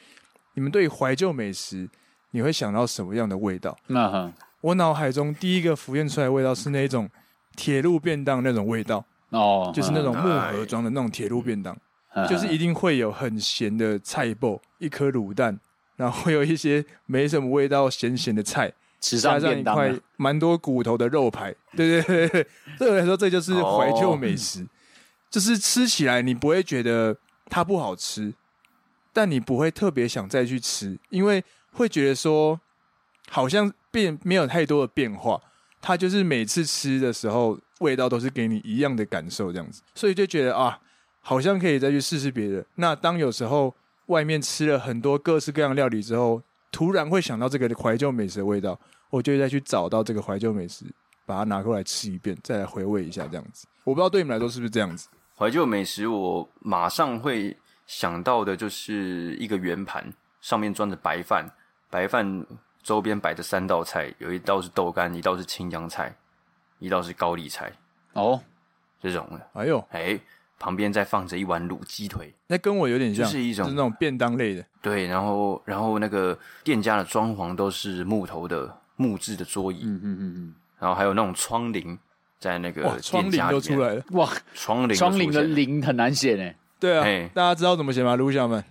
[0.55, 1.87] 你们对于怀旧美食，
[2.31, 3.77] 你会想到什么样的味道？
[3.87, 7.09] 那哈，我脑海中第一个浮现出来的味道是那种
[7.55, 11.77] 铁路便当那种味道哦，就是那种木盒装的那种铁路便当，
[12.27, 15.59] 就是一定会有很咸的菜脯，一颗卤蛋，
[15.97, 18.73] 然后会有一些没什么味道咸咸的菜。
[19.19, 22.47] 加上一块蛮多骨头的肉排，对对对对，
[22.79, 22.89] 对。
[22.89, 24.67] 我来说这就是怀旧美食，哦、
[25.29, 27.17] 就是吃起来你不会觉得
[27.49, 28.33] 它不好吃，
[29.11, 32.59] 但你不会特别想再去吃，因为会觉得说
[33.29, 35.41] 好像变没有太多的变化，
[35.81, 40.79] 它就是每次吃的时候味道都是给你一样的感受这样子，所以就觉得啊，
[41.19, 42.65] 好像可以再去试试别的。
[42.75, 46.41] 那当有时候外面吃了很多各式各样料理之后，
[46.73, 48.77] 突然会想到这个怀旧美食的味道，
[49.11, 50.83] 我就再去找到这个怀旧美食，
[51.23, 53.67] 把它拿过来吃一遍，再来回味一下这样子。
[53.83, 55.07] 我不知道对你们来说是不是这样子。
[55.37, 57.55] 怀旧美食，我马上会
[57.85, 61.47] 想到的就是一个圆盘，上面装着白饭，
[61.91, 62.45] 白饭
[62.81, 66.13] 周边摆着三道菜，有一道是豆干，一道是青江菜，
[66.79, 67.71] 一道是高丽菜。
[68.13, 68.41] 哦，
[68.99, 69.47] 这种的。
[69.53, 70.19] 哎呦，哎。
[70.63, 74.63] 旁边再放着一碗卤鸡腿，那跟我有点像，是一种是那种便当类的。
[74.81, 81.97] 对，然后然后那个店家的装潢都是木头的木质的桌椅，嗯嗯嗯嗯，然后还有那种窗棂
[82.39, 86.49] 在那个窗帘都出来了，哇，窗棂窗棂的棂很难写呢。
[86.79, 88.15] 对啊，大家知道怎么写吗？
[88.15, 88.63] 卢小们，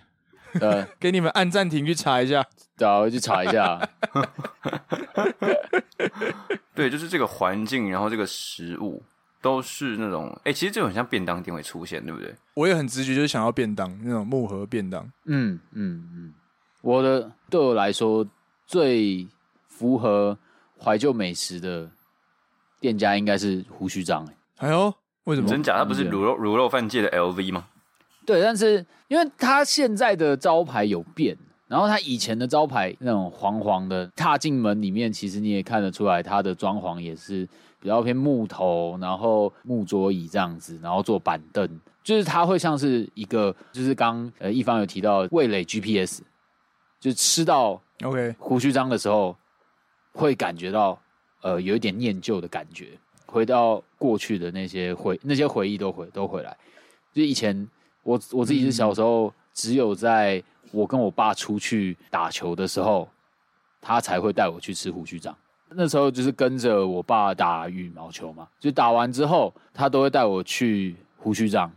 [0.59, 2.43] 呃， 给你们按暂停去查一下，
[2.75, 3.79] 对啊，我去查一下。
[6.73, 9.03] 对，就是这个环境，然后这个食物。
[9.43, 12.33] 都是那种，哎、欸，其实就很像便当店会出现，对不对？
[12.53, 15.03] 我也很直觉，就是想要便当那种木盒便当。
[15.25, 16.33] 嗯嗯嗯，
[16.81, 18.25] 我的对我来说
[18.65, 19.27] 最
[19.67, 20.37] 符合
[20.81, 21.91] 怀旧美食的
[22.79, 24.25] 店家应该是胡须张。
[24.59, 24.93] 哎呦，
[25.25, 25.47] 为什么？
[25.49, 25.77] 真假？
[25.77, 27.65] 他不是卤肉卤肉饭界的 LV 吗？
[28.25, 37.45] 对，但是因为他现在的招牌有变，然后他以前的招牌那种黄黄的，踏进门里面，其实你也看得出来，他的装潢也是。
[37.83, 41.69] 比较偏木头，然后木桌椅这样子，然后做板凳，
[42.01, 46.21] 就是它会像是一个，就是刚呃一方有提到味蕾 GPS，
[46.97, 49.35] 就吃到 OK 胡须章的时候，
[50.13, 50.97] 会感觉到
[51.41, 56.55] 呃有一点念旧的感觉，回到过去的那些回那些回忆都回都回来。
[57.11, 57.69] 就以前
[58.03, 60.41] 我我自己是小时候，嗯、只有在
[60.71, 63.09] 我跟我爸出去打球的时候，
[63.81, 65.35] 他才会带我去吃胡须张。
[65.75, 71.71] 那时候就是跟着我爸打羽毛球嘛，就打完之后，他都会带我去胡须章，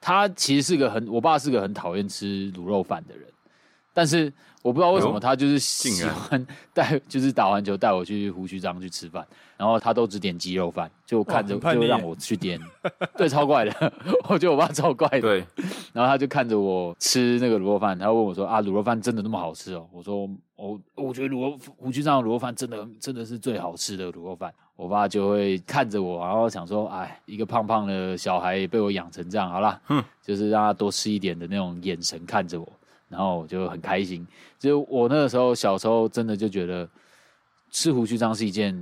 [0.00, 3.26] 他其实是个很，我爸是个很讨厌吃卤肉饭的人，
[3.92, 12.60] 但是我不知道为什么他就是喜欢 带，就是打完球带我去胡须张去吃饭，然后他都只点鸡肉饭，就看着就让我去点，
[13.16, 13.92] 对，超怪的，
[14.28, 15.44] 我觉得我爸超怪的，对，
[15.92, 19.86] 然后他就看着我吃那个卤肉饭，他问我说啊，卤肉饭真的那么好吃哦？
[19.92, 24.52] 我说我我觉得卤肉胡须张的卤肉饭真的真的是最好吃的卤肉饭。
[24.76, 32.66] 我爸就会看着我，然后想说：“哎，一个胖胖的小孩被我养成这样，好了，哼，就是让他多吃一点的那种眼神看着我，
[33.10, 34.26] 然后我就很开心。
[34.58, 36.88] 就我那个时候小时候，真的就觉得
[37.70, 38.74] 吃胡须章是一件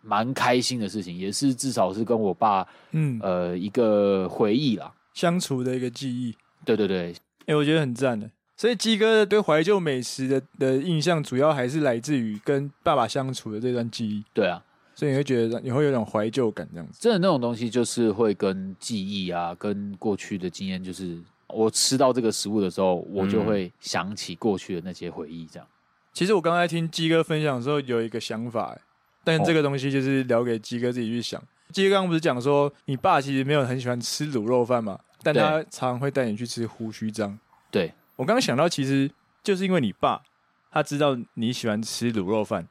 [0.00, 6.34] 蛮开心的事情，也是至少是跟我爸，嗯，呃，一个回忆啦，相处的一个记忆。
[6.64, 8.30] 对对对，哎、欸，我觉得很赞的。
[8.56, 14.24] 所以鸡哥对怀旧美食的的印象，主要还是来自于跟爸爸相处的这段记忆。
[14.32, 14.62] 对啊。”
[14.94, 16.98] 所以你会觉得你会有种怀旧感，这样子。
[17.00, 21.18] 真的那种东西就是会跟记忆啊，跟过去的经验，就是
[21.52, 25.46] 我吃到这个食物的时候，我就会想起过去的那些回忆。
[25.46, 25.68] 这样。
[26.12, 28.76] 其实我刚才听鸡哥分享的时候，有一个想法，
[29.22, 31.42] 但这个东西就是留给鸡哥自己去想。
[31.70, 37.38] 鸡哥刚刚不是讲说，你爸其实没有很喜欢吃卤肉饭嘛，但他常常会带你去吃胡须章。
[37.70, 39.10] 对，我刚刚想到，其实
[39.42, 40.22] 就是因为你爸
[40.70, 42.68] 他知道你喜欢吃卤肉饭。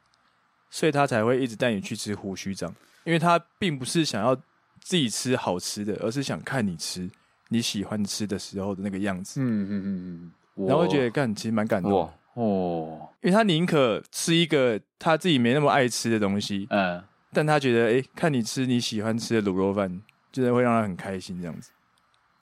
[0.74, 4.34] 所以他才会一直带你去吃胡须章，因为他并不是想要
[4.80, 7.12] 自己吃好吃的，而是想看你吃
[7.52, 9.42] 你喜欢吃的时候的那个样子。
[9.42, 21.72] 嗯嗯嗯嗯，然后会觉得干其实蛮感动哦，因为他宁可吃一个他自己没那么爱吃的东西，嗯，但他觉得哎、欸，看你吃你喜欢吃的卤肉饭，真的会让他很开心这样子。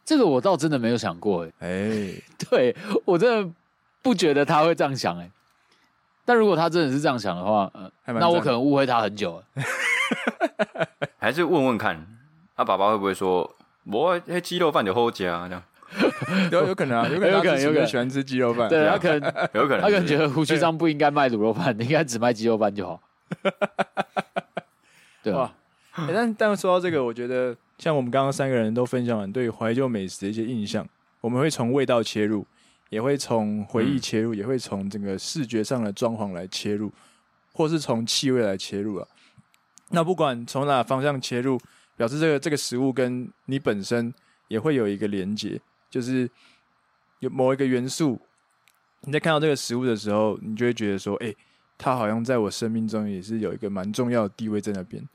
[0.06, 1.67] 这个我倒真的没有想过、欸，哎、
[2.13, 3.52] 欸，对我真的
[4.04, 5.32] 不觉得他会这样想、欸，哎。
[6.24, 9.45] 但如果他真的是这样想的话，呃，那我可能误会他很久了。
[11.17, 12.06] 还是问问看，
[12.56, 13.56] 他爸爸会不会说，
[13.91, 15.47] 我那鸡肉饭就好吃啊？
[15.47, 15.63] 这样
[16.52, 18.69] 有有可能啊，有可能， 有可能，有可能喜欢吃鸡肉饭。
[18.69, 23.02] 对， 他可能有可能，他可能觉得胡须章不应该卖卤肉饭，应该只卖鸡肉饭就好。
[25.23, 25.54] 对吧？
[25.95, 30.88] 欸，但但说到这个，我觉得像我们刚刚三个人都分享完对怀旧美食的一些印象，
[31.21, 32.45] 我们会从味道切入。
[32.89, 36.91] 也会从回忆切入，嗯、也会从整个视觉上的装潢来切入，
[37.54, 39.08] 或是从气味来切入啊。
[39.89, 41.62] 那不管从哪方向切入，
[41.99, 44.13] 表示这个这个食物跟你本身
[44.47, 45.59] 也会有一个连结，
[45.89, 46.29] 就是
[47.19, 48.17] 有某一个元素，
[49.01, 51.35] 你在看到这个食物的时候，你就会觉得说，哎、
[51.77, 55.05] 它好像在我生命中也是有一个蛮重要的地位在那边。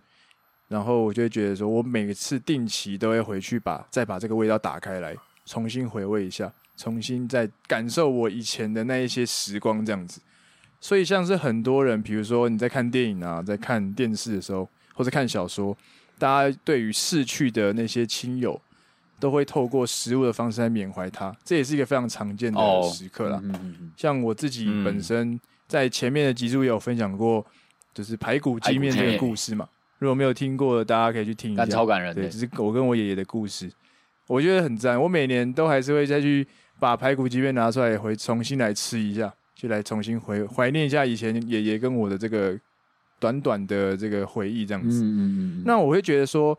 [0.68, 5.16] 然后我就会觉得说，我每次定期都会回去把再把这个味道打开来，
[5.46, 6.52] 重新回味一下。
[6.76, 10.20] 重新再感受我以前的那一些时光，这样子。
[10.80, 15.74] 所以像是很多人，比如说你在看电影啊，在看电视的时候，或者看小说，
[16.18, 18.60] 大家对于逝去的那些亲友，
[19.18, 21.34] 都会透过食物的方式来缅怀他。
[21.44, 23.36] 这也是一个非常常见的时刻啦。
[23.36, 23.56] Oh,
[23.96, 27.44] 像我自己本身在前面的集数也有分享过，
[27.92, 29.68] 就是排骨鸡面这个故事嘛。
[29.98, 32.14] 如果没有听过的，大家可以去听一下，超感人。
[32.14, 33.70] 对，就是我跟我爷爷的故事，
[34.26, 35.00] 我觉得很赞。
[35.00, 36.46] 我每年都还是会再去。
[36.80, 42.58] 把排骨鸡面拿出来，回重新来吃一下，就来重新回怀念一下以前爷爷跟我的这个
[43.18, 45.02] 短短的这个回忆，这样子。
[45.02, 45.62] 嗯嗯嗯。
[45.64, 46.58] 那我会觉得说，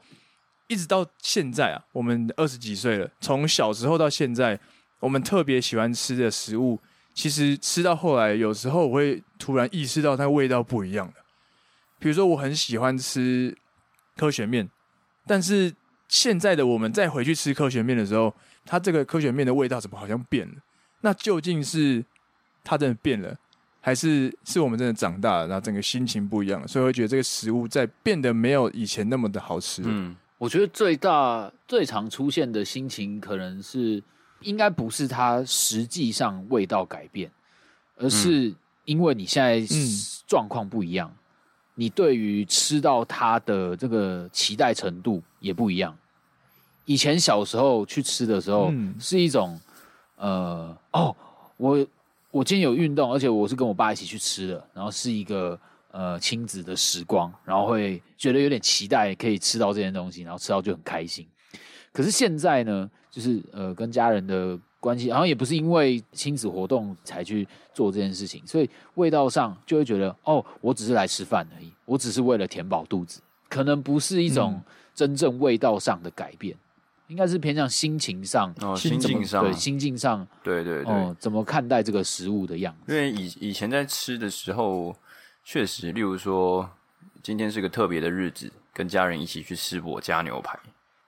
[0.68, 4.60] 一直到现在啊，我们二十几岁了，从小时候到现在，
[5.00, 6.80] 我们特别喜欢吃的食物，
[7.14, 11.14] 其实吃到后来，有时候我会突然意识到它味道不一样了。
[12.00, 13.56] 比如说，我很喜欢吃
[14.16, 14.70] 科学面，
[15.26, 15.74] 但是
[16.08, 20.56] 现在的我们再回去吃科学面的时候，它这个科学面的味道怎么好像变了？
[21.02, 22.04] 那究竟是
[22.64, 23.38] 它真的变了，
[23.86, 26.68] 还是是我们真的长大了，然后整个心情不一样了？
[26.68, 29.84] 所以我会觉得这个食物在变得没有以前那么的好吃。
[29.86, 34.02] 嗯，我觉得最大最常出现的心情，可能是
[34.40, 37.30] 应该不是它实际上味道改变，
[37.98, 38.52] 而是
[38.86, 39.62] 因为你现在
[40.26, 41.22] 状况不一样，嗯、
[41.76, 45.96] 你对于吃到它的这个期待程度也不一样。
[46.86, 49.62] 以前小时候去吃的时候，嗯、是一种，
[50.16, 51.16] 呃，哦，
[51.58, 51.86] 我
[52.36, 55.58] 我今天有运动，而且我是跟我爸一起去吃的，然后是一个
[55.92, 61.26] 呃亲子的时光，然后会觉得有点期待可以吃到这些东西，然后吃到就很开心。
[61.94, 74.62] 可是现在呢，就是呃跟家人的关系，好像也不是因为亲子活动才去做这件事情，所以味道上就会觉得，哦，我只是来吃饭而已，我只是为了填饱肚子，可能不是一种
[74.94, 76.54] 真正味道上的改变。
[77.08, 82.92] 应该是偏向心情上，哦，心境上，对，心境上，对对对，哦，怎么看待这个食物的样子？
[82.92, 84.96] 因为以以前在吃的时候，
[85.44, 86.68] 确实，例如说
[87.22, 90.58] 今天是个特别的日子，跟家人一起去吃我家牛排，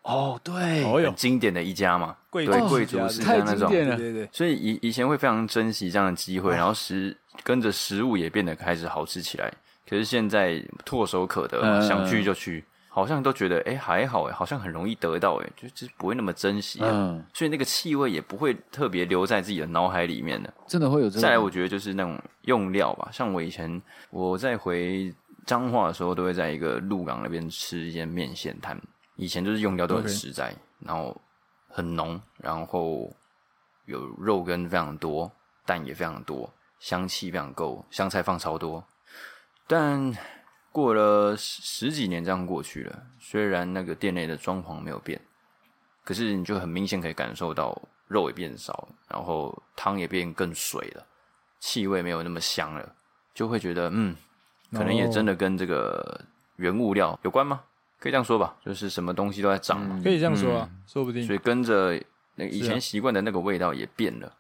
[0.04, 4.30] 哦，对，很经典的一家嘛，贵对贵族世家那种，对对对。
[4.32, 9.52] 所以以以前会非常珍惜这样的机会，然后食跟着食物也变得开始好吃起来。
[9.90, 12.64] 可是现在唾手可得，想去就去。
[12.98, 20.52] 好像都觉得哎、欸、还好哎，好像很容易得到哎，就就不会那么珍惜啊，嗯、所以那个气味也不会特别留在自己的脑海里面的。
[20.68, 21.22] 真的会有这种。
[21.22, 23.80] 再来，我觉得就是那种用料吧，像我以前
[24.10, 25.14] 我在回
[25.46, 28.76] 彰化的时候，都会在一个鹿港那边吃一间面线摊。
[29.16, 31.16] 以前就是用料都很实在.然后
[31.70, 33.16] 很浓，然后
[33.86, 35.32] 有肉羹非常多，
[35.68, 38.84] 蛋也非常多，香气非常够，香菜放超多，
[39.68, 40.12] 但。
[40.78, 43.02] 过了十十几年，这样过去了。
[43.20, 45.20] 虽然那个店内的装潢没有变，
[46.04, 47.76] 可是你就很明显可以感受到
[48.08, 51.04] 肉也变少，然后汤也变更水了，
[51.60, 52.94] 气味没有那么香了，
[53.34, 54.16] 就会觉得嗯，
[54.72, 56.22] 可能也真的跟这个
[56.58, 57.64] 原物料有关吗？
[58.00, 61.26] 可以这样说吧，就是什么东西都在涨嘛，嗯，可以这样说啊，嗯，说不定。
[61.26, 62.00] 所以跟着
[62.36, 64.32] 那以前习惯的那个味道也变了，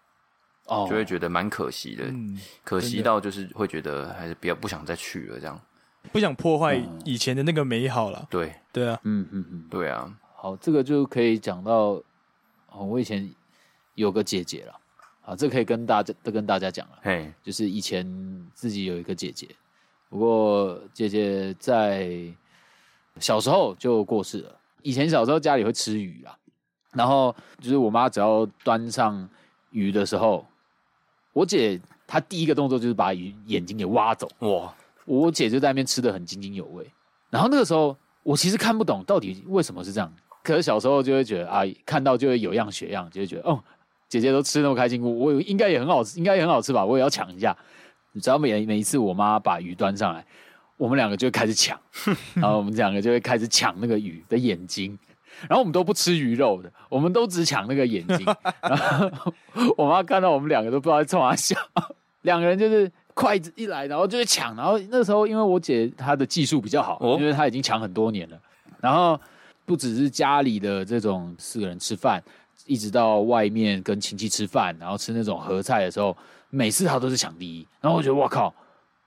[0.65, 5.59] 哦，就会觉得蛮可惜的，嗯，可惜到就是会觉得还是比较不想再去了这样。
[6.11, 8.27] 不想破坏以前的那个美好了。
[8.29, 10.11] 对对啊，嗯嗯嗯，对啊。
[10.35, 12.01] 好，这个就可以讲到
[12.71, 13.29] 哦，我以前
[13.95, 14.73] 有个姐姐了。
[15.21, 16.99] 啊，这、可以跟大家都跟大家讲了。
[17.01, 18.05] 嘿，就是以前
[18.53, 19.45] 自己有一个姐姐，
[20.07, 22.17] 不过姐姐在
[23.19, 24.55] 小时候就过世了。
[24.83, 26.33] 以前小时候家里会吃鱼啊，
[26.93, 29.27] 然后就是我妈只要端上
[29.71, 30.47] 鱼的时候，
[31.33, 34.29] 我姐她第一个动作就是把鱼眼睛给挖走。
[34.39, 34.73] 哇！
[35.07, 36.85] 我姐就在那边吃的很津津有味，
[37.29, 43.63] 然后那个时候我其实看不懂到底为什么是这样，可是小时候就会觉得啊，看到就会有样学样，就会觉得哦，
[44.09, 47.55] 姐姐都吃那么开心，我我应该也很好吃，应该也很好吃吧，我也要抢一下。
[48.11, 50.25] 你知道每每一次我妈把鱼端上来，
[50.75, 51.79] 我们两个就会开始抢，
[52.35, 54.99] 然后我们两个就会开始抢那个鱼的眼睛，
[55.47, 58.25] 然后我们都不吃鱼肉的，我们都只抢那个眼睛。
[58.61, 59.33] 然后
[59.77, 61.55] 我妈看到我们两个都不知道在冲啥笑，
[62.23, 62.91] 两个人就是。
[63.17, 64.55] 筷子一来，然后就会抢。
[64.55, 68.39] 然后那时候，因为我姐她的技术比较好，哦、因为她已经抢很多年了。
[68.79, 69.19] 然后
[69.65, 72.21] 不只是家里的这种四个人吃饭，
[72.67, 76.15] 一直到外面跟亲戚吃饭，然后吃那种合菜的时候，
[76.51, 77.67] 每次她都是抢第一。
[77.81, 78.53] 然后我觉得哇靠，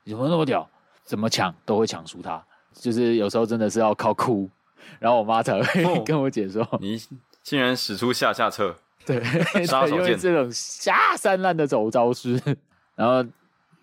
[0.04, 0.68] 怎么那么屌？
[1.04, 2.42] 怎么抢都会抢输她。
[2.74, 4.50] 就是有时候真的是要靠哭，
[4.98, 7.00] 然后我妈才会跟我姐说：“哦、 你
[7.44, 8.74] 竟然使出下下策，
[9.06, 9.22] 对，
[9.64, 12.40] 杀手锏这种下三滥的走招式。”
[12.96, 13.24] 然后。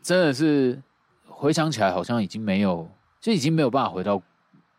[0.07, 0.81] 真的是
[1.25, 2.89] 回想起来，好像已经没有，
[3.19, 4.23] 就已经没有办法回到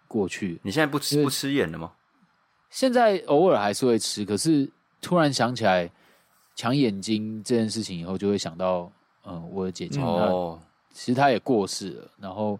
[0.06, 0.58] 过去。
[0.62, 1.92] 你现在不吃不吃盐了吗？
[2.70, 4.66] 现在偶尔还是会吃，可是
[5.02, 5.90] 突然想起来
[6.54, 8.90] 抢眼睛这件事情以后，就会想到，
[9.26, 10.58] 嗯，我的姐姐哦，
[10.94, 12.10] 其实她也过世了。
[12.18, 12.58] 然后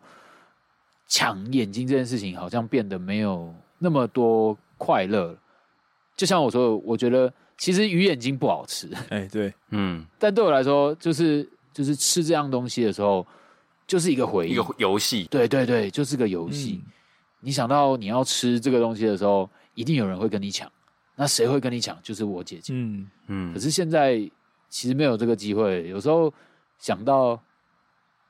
[1.06, 5.34] 抢眼睛这件事情，好像变得没有那么多快乐。
[6.14, 8.90] 就像我说，我觉得其实鱼眼睛不好吃。
[9.08, 11.48] 哎，对，嗯，但对我来说，就是。
[11.78, 13.24] 就是吃这样东西的时候，
[13.86, 15.28] 就是一个回忆，一个游戏。
[15.30, 16.82] 对对对，就是个游戏。
[16.84, 16.92] 嗯、
[17.38, 20.68] 你想到你要吃这个东西的时候，一定有人会跟你抢。
[21.14, 21.96] 那谁会跟你抢？
[22.02, 22.72] 就是我姐姐。
[22.74, 23.54] 嗯嗯。
[23.54, 24.18] 可是现在
[24.68, 25.88] 其实没有这个机会。
[25.88, 26.34] 有时候
[26.80, 27.40] 想到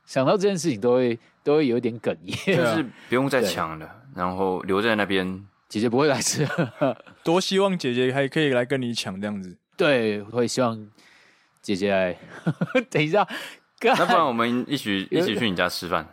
[0.05, 2.55] 想到这件事情，都会都会有点哽咽。
[2.55, 5.43] 就是不用再抢了，然后留在那边。
[5.71, 6.47] 姐姐不会来吃。
[7.25, 9.57] 多希望姐姐还可以来跟你抢这样子。
[9.75, 10.87] 对，会希望。
[11.63, 12.17] 姐姐来，
[12.91, 13.27] 等一下，
[13.81, 16.07] 那不然我们一起一起去你家吃饭。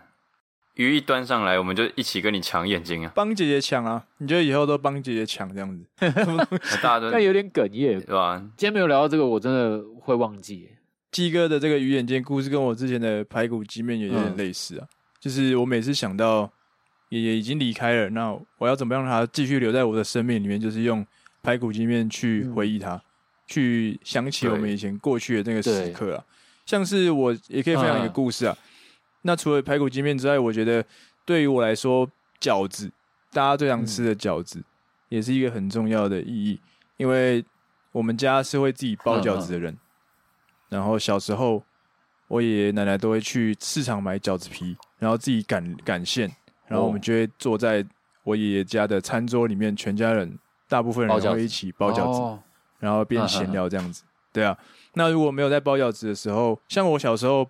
[0.76, 3.12] 鱼一端上来，我们就一起跟你抢眼睛啊！
[3.16, 4.06] 帮姐姐抢啊！
[4.18, 5.86] 你觉得以后都帮姐姐抢这样子？
[6.84, 8.38] 大家都但有点哽咽，对吧？
[8.58, 10.70] 今天没有聊到这个，我真的会忘记。
[11.12, 14.84] 鸡哥的这个鱼眼睛故事跟我之前的排骨鸡面有点类似啊。
[14.84, 14.90] 嗯、
[15.22, 16.52] 就是我每次想到
[17.08, 20.60] 爷爷已经离开了，那我要怎么样让他继续留在我的生命里面？
[20.60, 21.08] 就是用
[21.42, 22.96] 排骨鸡面去回忆他。
[22.96, 23.02] 嗯
[23.48, 26.24] 去想起我们以前过去的那个时刻啊，
[26.66, 28.58] 像是我也可以分享一个故事啊。
[29.22, 30.86] 那除了排骨鸡面之外，我觉得
[31.26, 32.92] 对于我来说，饺子，
[33.32, 34.64] 大家最常吃的饺子，
[35.10, 36.60] 也是一个很重要的意义。
[36.98, 37.44] 因为
[37.92, 39.76] 我们家是会自己包饺子的人，
[40.70, 41.64] 然后小时候
[42.28, 46.32] 我爷爷奶奶都会去市场买饺子皮，然后自己擀擀馅，
[46.68, 47.86] 然后我们就会坐在
[48.24, 50.38] 我爷爷家的餐桌里面，全家人
[50.70, 52.44] 大部分人会一起包饺子。
[52.80, 54.04] 然后变闲聊这样子，
[54.34, 54.58] 对啊。
[54.94, 57.48] 那如果没有在包饺子的时候，像我小时候，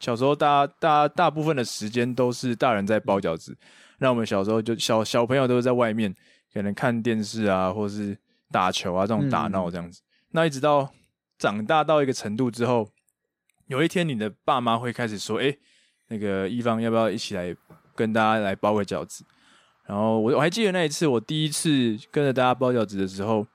[0.00, 3.56] 小时候大大大部分的时间都是大人在包饺子，
[3.98, 6.14] 那我们小时候就小小朋友都是在外面，
[6.52, 8.16] 可能看电视啊，或是
[8.50, 10.02] 打球啊这种打闹这样子。
[10.30, 10.90] 那一直到
[11.38, 12.88] 长大到一个程度之后，
[13.68, 15.56] 有一天你的爸妈会开始说：“哎，
[16.08, 17.54] 那个一方要不要一起来
[17.94, 19.24] 跟大家来包个饺子？”
[19.86, 23.46] 然后我我还记得那一次，我第一次跟着大家包饺子的时候，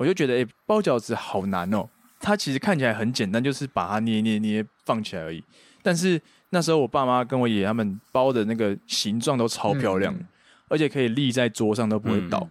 [0.00, 1.86] 我就觉得，哎、欸，包饺子好难哦。
[2.18, 5.44] 它其实看起来很简单，就是把它捏捏捏放起来而已。
[5.82, 10.26] 但是那时候我爸妈跟我爷爷他们包的那个形状都超漂亮，嗯、
[10.68, 12.38] 而且可以立在桌上都不会倒。
[12.40, 12.50] 嗯、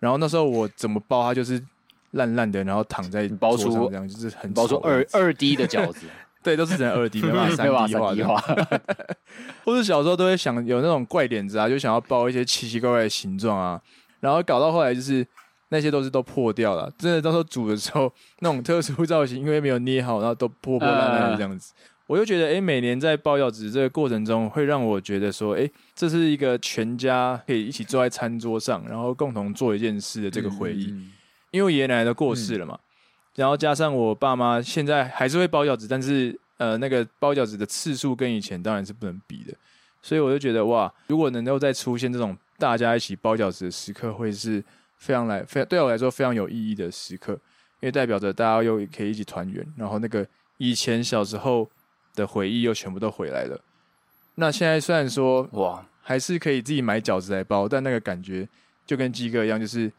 [0.00, 1.62] 然后那时候我怎么包它就是
[2.12, 6.06] 烂烂的，然后躺在桌上这样，就是很包出二二 D 的饺子。
[6.42, 8.40] 对，都是只能二 D， 没办法三 D 化。
[9.64, 13.78] 或者小时候都会想有那种怪点子啊，就想要包一些奇奇怪怪的形状啊，
[14.20, 15.26] 然后搞到后来就是
[15.68, 16.92] 那些都是都破掉了。
[16.98, 21.72] 真的到时候煮的时候，那种特殊造型，因为没有捏好，然后都破破烂烂的这样子。
[21.76, 30.90] 呃、我就觉得，哎，每年在包饺子这个过程中，会让我觉得说，哎，这是一个全家可以一起坐在餐桌上，然后共同做一件事的这个回忆。
[30.90, 31.12] 嗯、
[31.50, 32.74] 因为我爷爷奶奶都过世了嘛。
[32.74, 32.80] 嗯
[33.36, 39.52] 然后加上我爸妈现在还是会包饺子，但是呃，那个包饺子的次数跟以前当然是不能比的，
[40.00, 44.64] 所以我就觉得哇，如果能够再出现这种大家一起包饺子的时刻，会是
[44.96, 47.32] 非常来非对我来说非常有意义的时刻，
[47.80, 50.26] 因为代表着大家又可以一起团圆，然后那个
[50.58, 51.70] 以前小时候
[52.14, 53.60] 的回忆又全部都回来了。
[54.36, 58.48] 那现在虽然说哇，还是可以自己买饺子来包，但那个感觉
[58.84, 59.92] 就跟鸡哥一样，就是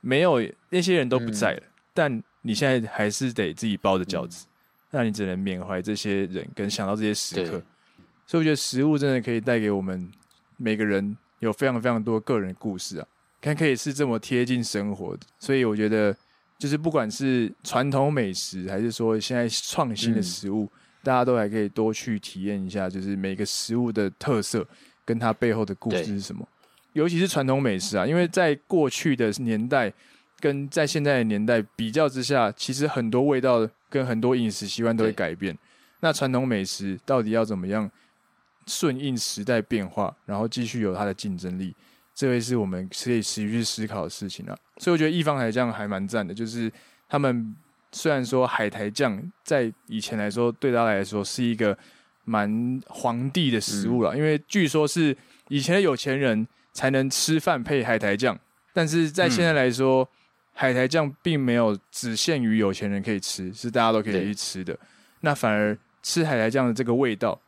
[0.00, 2.22] 没有那些人都不在了，嗯、但。
[2.42, 4.54] 你现在还是得自己包着饺子，嗯、
[4.92, 7.60] 那你只能缅怀这些人，跟想到这些时刻。
[8.24, 10.08] 所以我觉得食物真的可以带给我们
[10.56, 13.06] 每个人有非常非常多个人故事啊，
[13.46, 15.20] 看可以是这么贴近生活的。
[15.38, 16.14] 所以我觉得，
[16.58, 20.70] 就是不管是传统美食，还是说现在创新的食物，嗯、
[21.04, 24.66] 大家都还可以多去体验一下，就是每个食物的特色
[25.04, 26.46] 跟它背后的故事是什么。
[26.92, 29.92] 尤其是传统美食啊，因为在过去的年代。
[30.38, 35.56] 跟在现在的年代比较之下，其实很多味道跟很多饮食习惯都会改变。
[36.00, 37.90] 那传统美食到底要怎么样
[38.66, 41.74] 顺应时代变化，然后继续有它的竞争力？
[42.16, 44.56] 这位是我们可以持续去思考的事情啊。
[44.78, 46.72] 所以我觉得一方海酱还蛮赞的，就是
[47.08, 47.54] 他们
[47.92, 51.78] 虽然说海苔酱在以前来说对他来说是一个
[52.24, 55.16] 蛮皇帝的食物了，嗯、因为据说是
[55.48, 58.36] 以前的有钱人才能吃饭配海苔酱，
[58.72, 60.02] 但是在现在来说。
[60.02, 60.08] 嗯
[60.58, 64.74] 海苔酱并没有只限于有钱人可以吃，是大家都可以去吃的。
[65.20, 67.38] 那反而吃海苔酱的这个味道，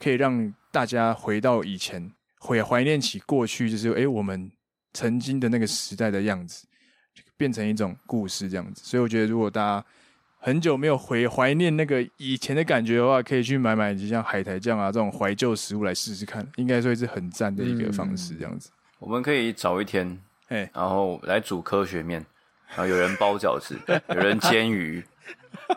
[0.00, 4.50] 可以让大家回到以前，会怀念起过去，就是诶我们
[4.92, 6.66] 曾经的那个时代的样子，
[7.36, 8.82] 变成一种故事这样子。
[8.84, 9.86] 所以我觉得，如果大家
[10.38, 18.70] 很久没有回怀念那个以前的感觉的话，可以去买买就像海苔酱啊这种怀旧食物来试试看，应该说是很赞的一个方式这样子。
[18.70, 20.18] 嗯、我们可以找一天，
[20.48, 22.24] 哎，然后来煮科学面。
[22.70, 23.78] 然后有人包饺子，
[24.08, 25.02] 有人煎鱼，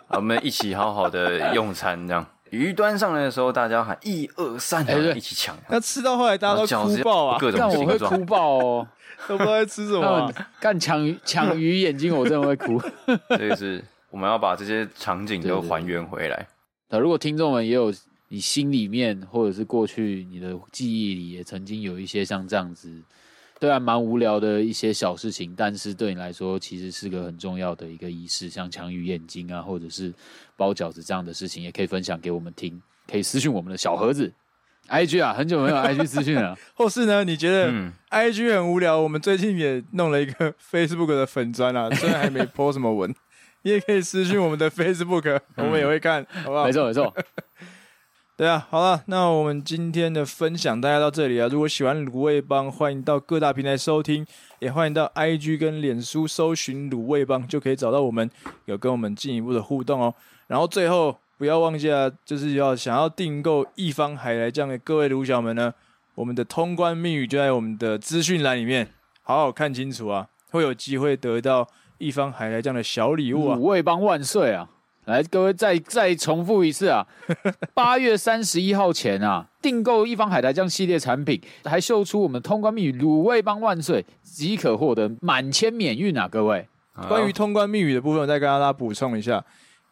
[0.07, 5.57] 我们一起好好的用餐，这样鱼端上来的时候，大家喊一二三，然后一起抢。
[5.69, 7.37] 那吃到后来，大家都哭爆啊！
[7.39, 8.87] 各种我会哭爆哦，
[9.27, 10.31] 都不知道在吃什么。
[10.59, 12.79] 干抢鱼抢鱼眼睛，我真的会哭。
[13.35, 16.47] 所以是我们要把这些场景都还原回来。
[16.89, 17.93] 那如果听众们也有
[18.29, 22.89] 你心里面，或者是过去你的记忆里，也曾经有一些像这样子。
[23.59, 30.13] 对啊，蛮无聊的一些小事情，但是对你来说，其实是个很重要的一个仪式，像抢鱼眼睛啊，或者是
[30.55, 32.81] 包饺子这样的事情，也可以分享给我们听，
[33.11, 34.31] 可以私讯我们的小盒子
[34.87, 36.57] ，IG 啊，很久没有 IG 私讯了。
[36.73, 37.69] 或是呢，你觉得
[38.09, 43.13] IG 很无聊，我们最近也弄了一个 Facebook 的粉砖啊，虽然还没 po 什么文，
[43.63, 46.63] 你也可以私讯我们的 Facebook，我们也会看，好不好？
[46.63, 47.13] 没错，没错。
[48.39, 51.49] 对啊，好了，那我们今天的分享大概到这里啊。
[51.51, 54.25] 如果喜欢卤味帮，欢迎到各大平台收听，
[54.59, 58.31] 也欢迎到 IG 跟脸书搜寻卤味帮，就可以找到我们，
[58.63, 60.15] 有跟我们进一步的互动哦。
[60.47, 65.73] 然后最后不要忘记啊，就是要想要订购一方海苔酱的各位卤小们呢，
[66.15, 68.87] 我们的通关密语就在我们的资讯栏里面，
[69.21, 71.67] 好好看清楚啊，会有机会得到
[71.97, 73.57] 一方海苔酱的小礼物啊。
[73.57, 74.69] 卤味帮万岁啊！
[75.09, 77.05] 来，各位再再重复一次啊！
[77.73, 86.27] 八月三十一号前啊，订购一方海苔酱系列产品，还秀出我们通关密语“卤味帮万岁”，即可获得满千免运啊！
[86.27, 86.67] 各位，
[87.07, 89.43] 关于通关密语的部分，我再跟大家补充一下，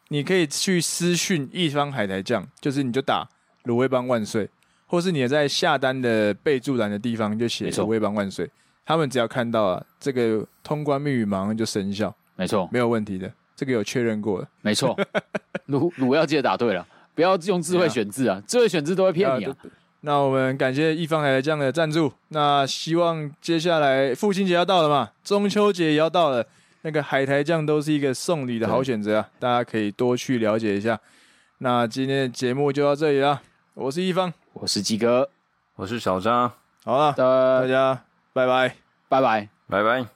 [0.08, 3.28] 你可以去私讯一方海苔酱，就是你就打
[3.66, 4.48] “卤味帮万岁”，
[4.86, 8.48] 或是你在下单的备注栏的地方就写“卤味帮万岁”，
[8.86, 13.28] 他们只要看到啊，这个通关密语马上就生效，没错，没有问题的。
[13.58, 14.96] 这个有确认过了，没错。
[15.66, 19.56] 鲁鲁要记得打对了，不要用智慧选字啊，智慧选字都会骗你啊。
[20.02, 22.12] 那我们感谢一方海苔酱的赞助。
[22.28, 26.46] 那希望接下来父亲节要到了嘛，中秋节也要到了，
[26.82, 30.96] 那个海苔酱都是一个送礼的好选择啊，大家可以多去了解一下。
[31.58, 33.42] 那今天的节目就到这里了，
[33.74, 35.28] 我是一方，我是鸡哥，
[35.74, 36.52] 我是小张，
[36.84, 38.04] 好了，大家。
[38.32, 38.76] 拜拜，
[39.08, 40.08] 拜拜，拜拜。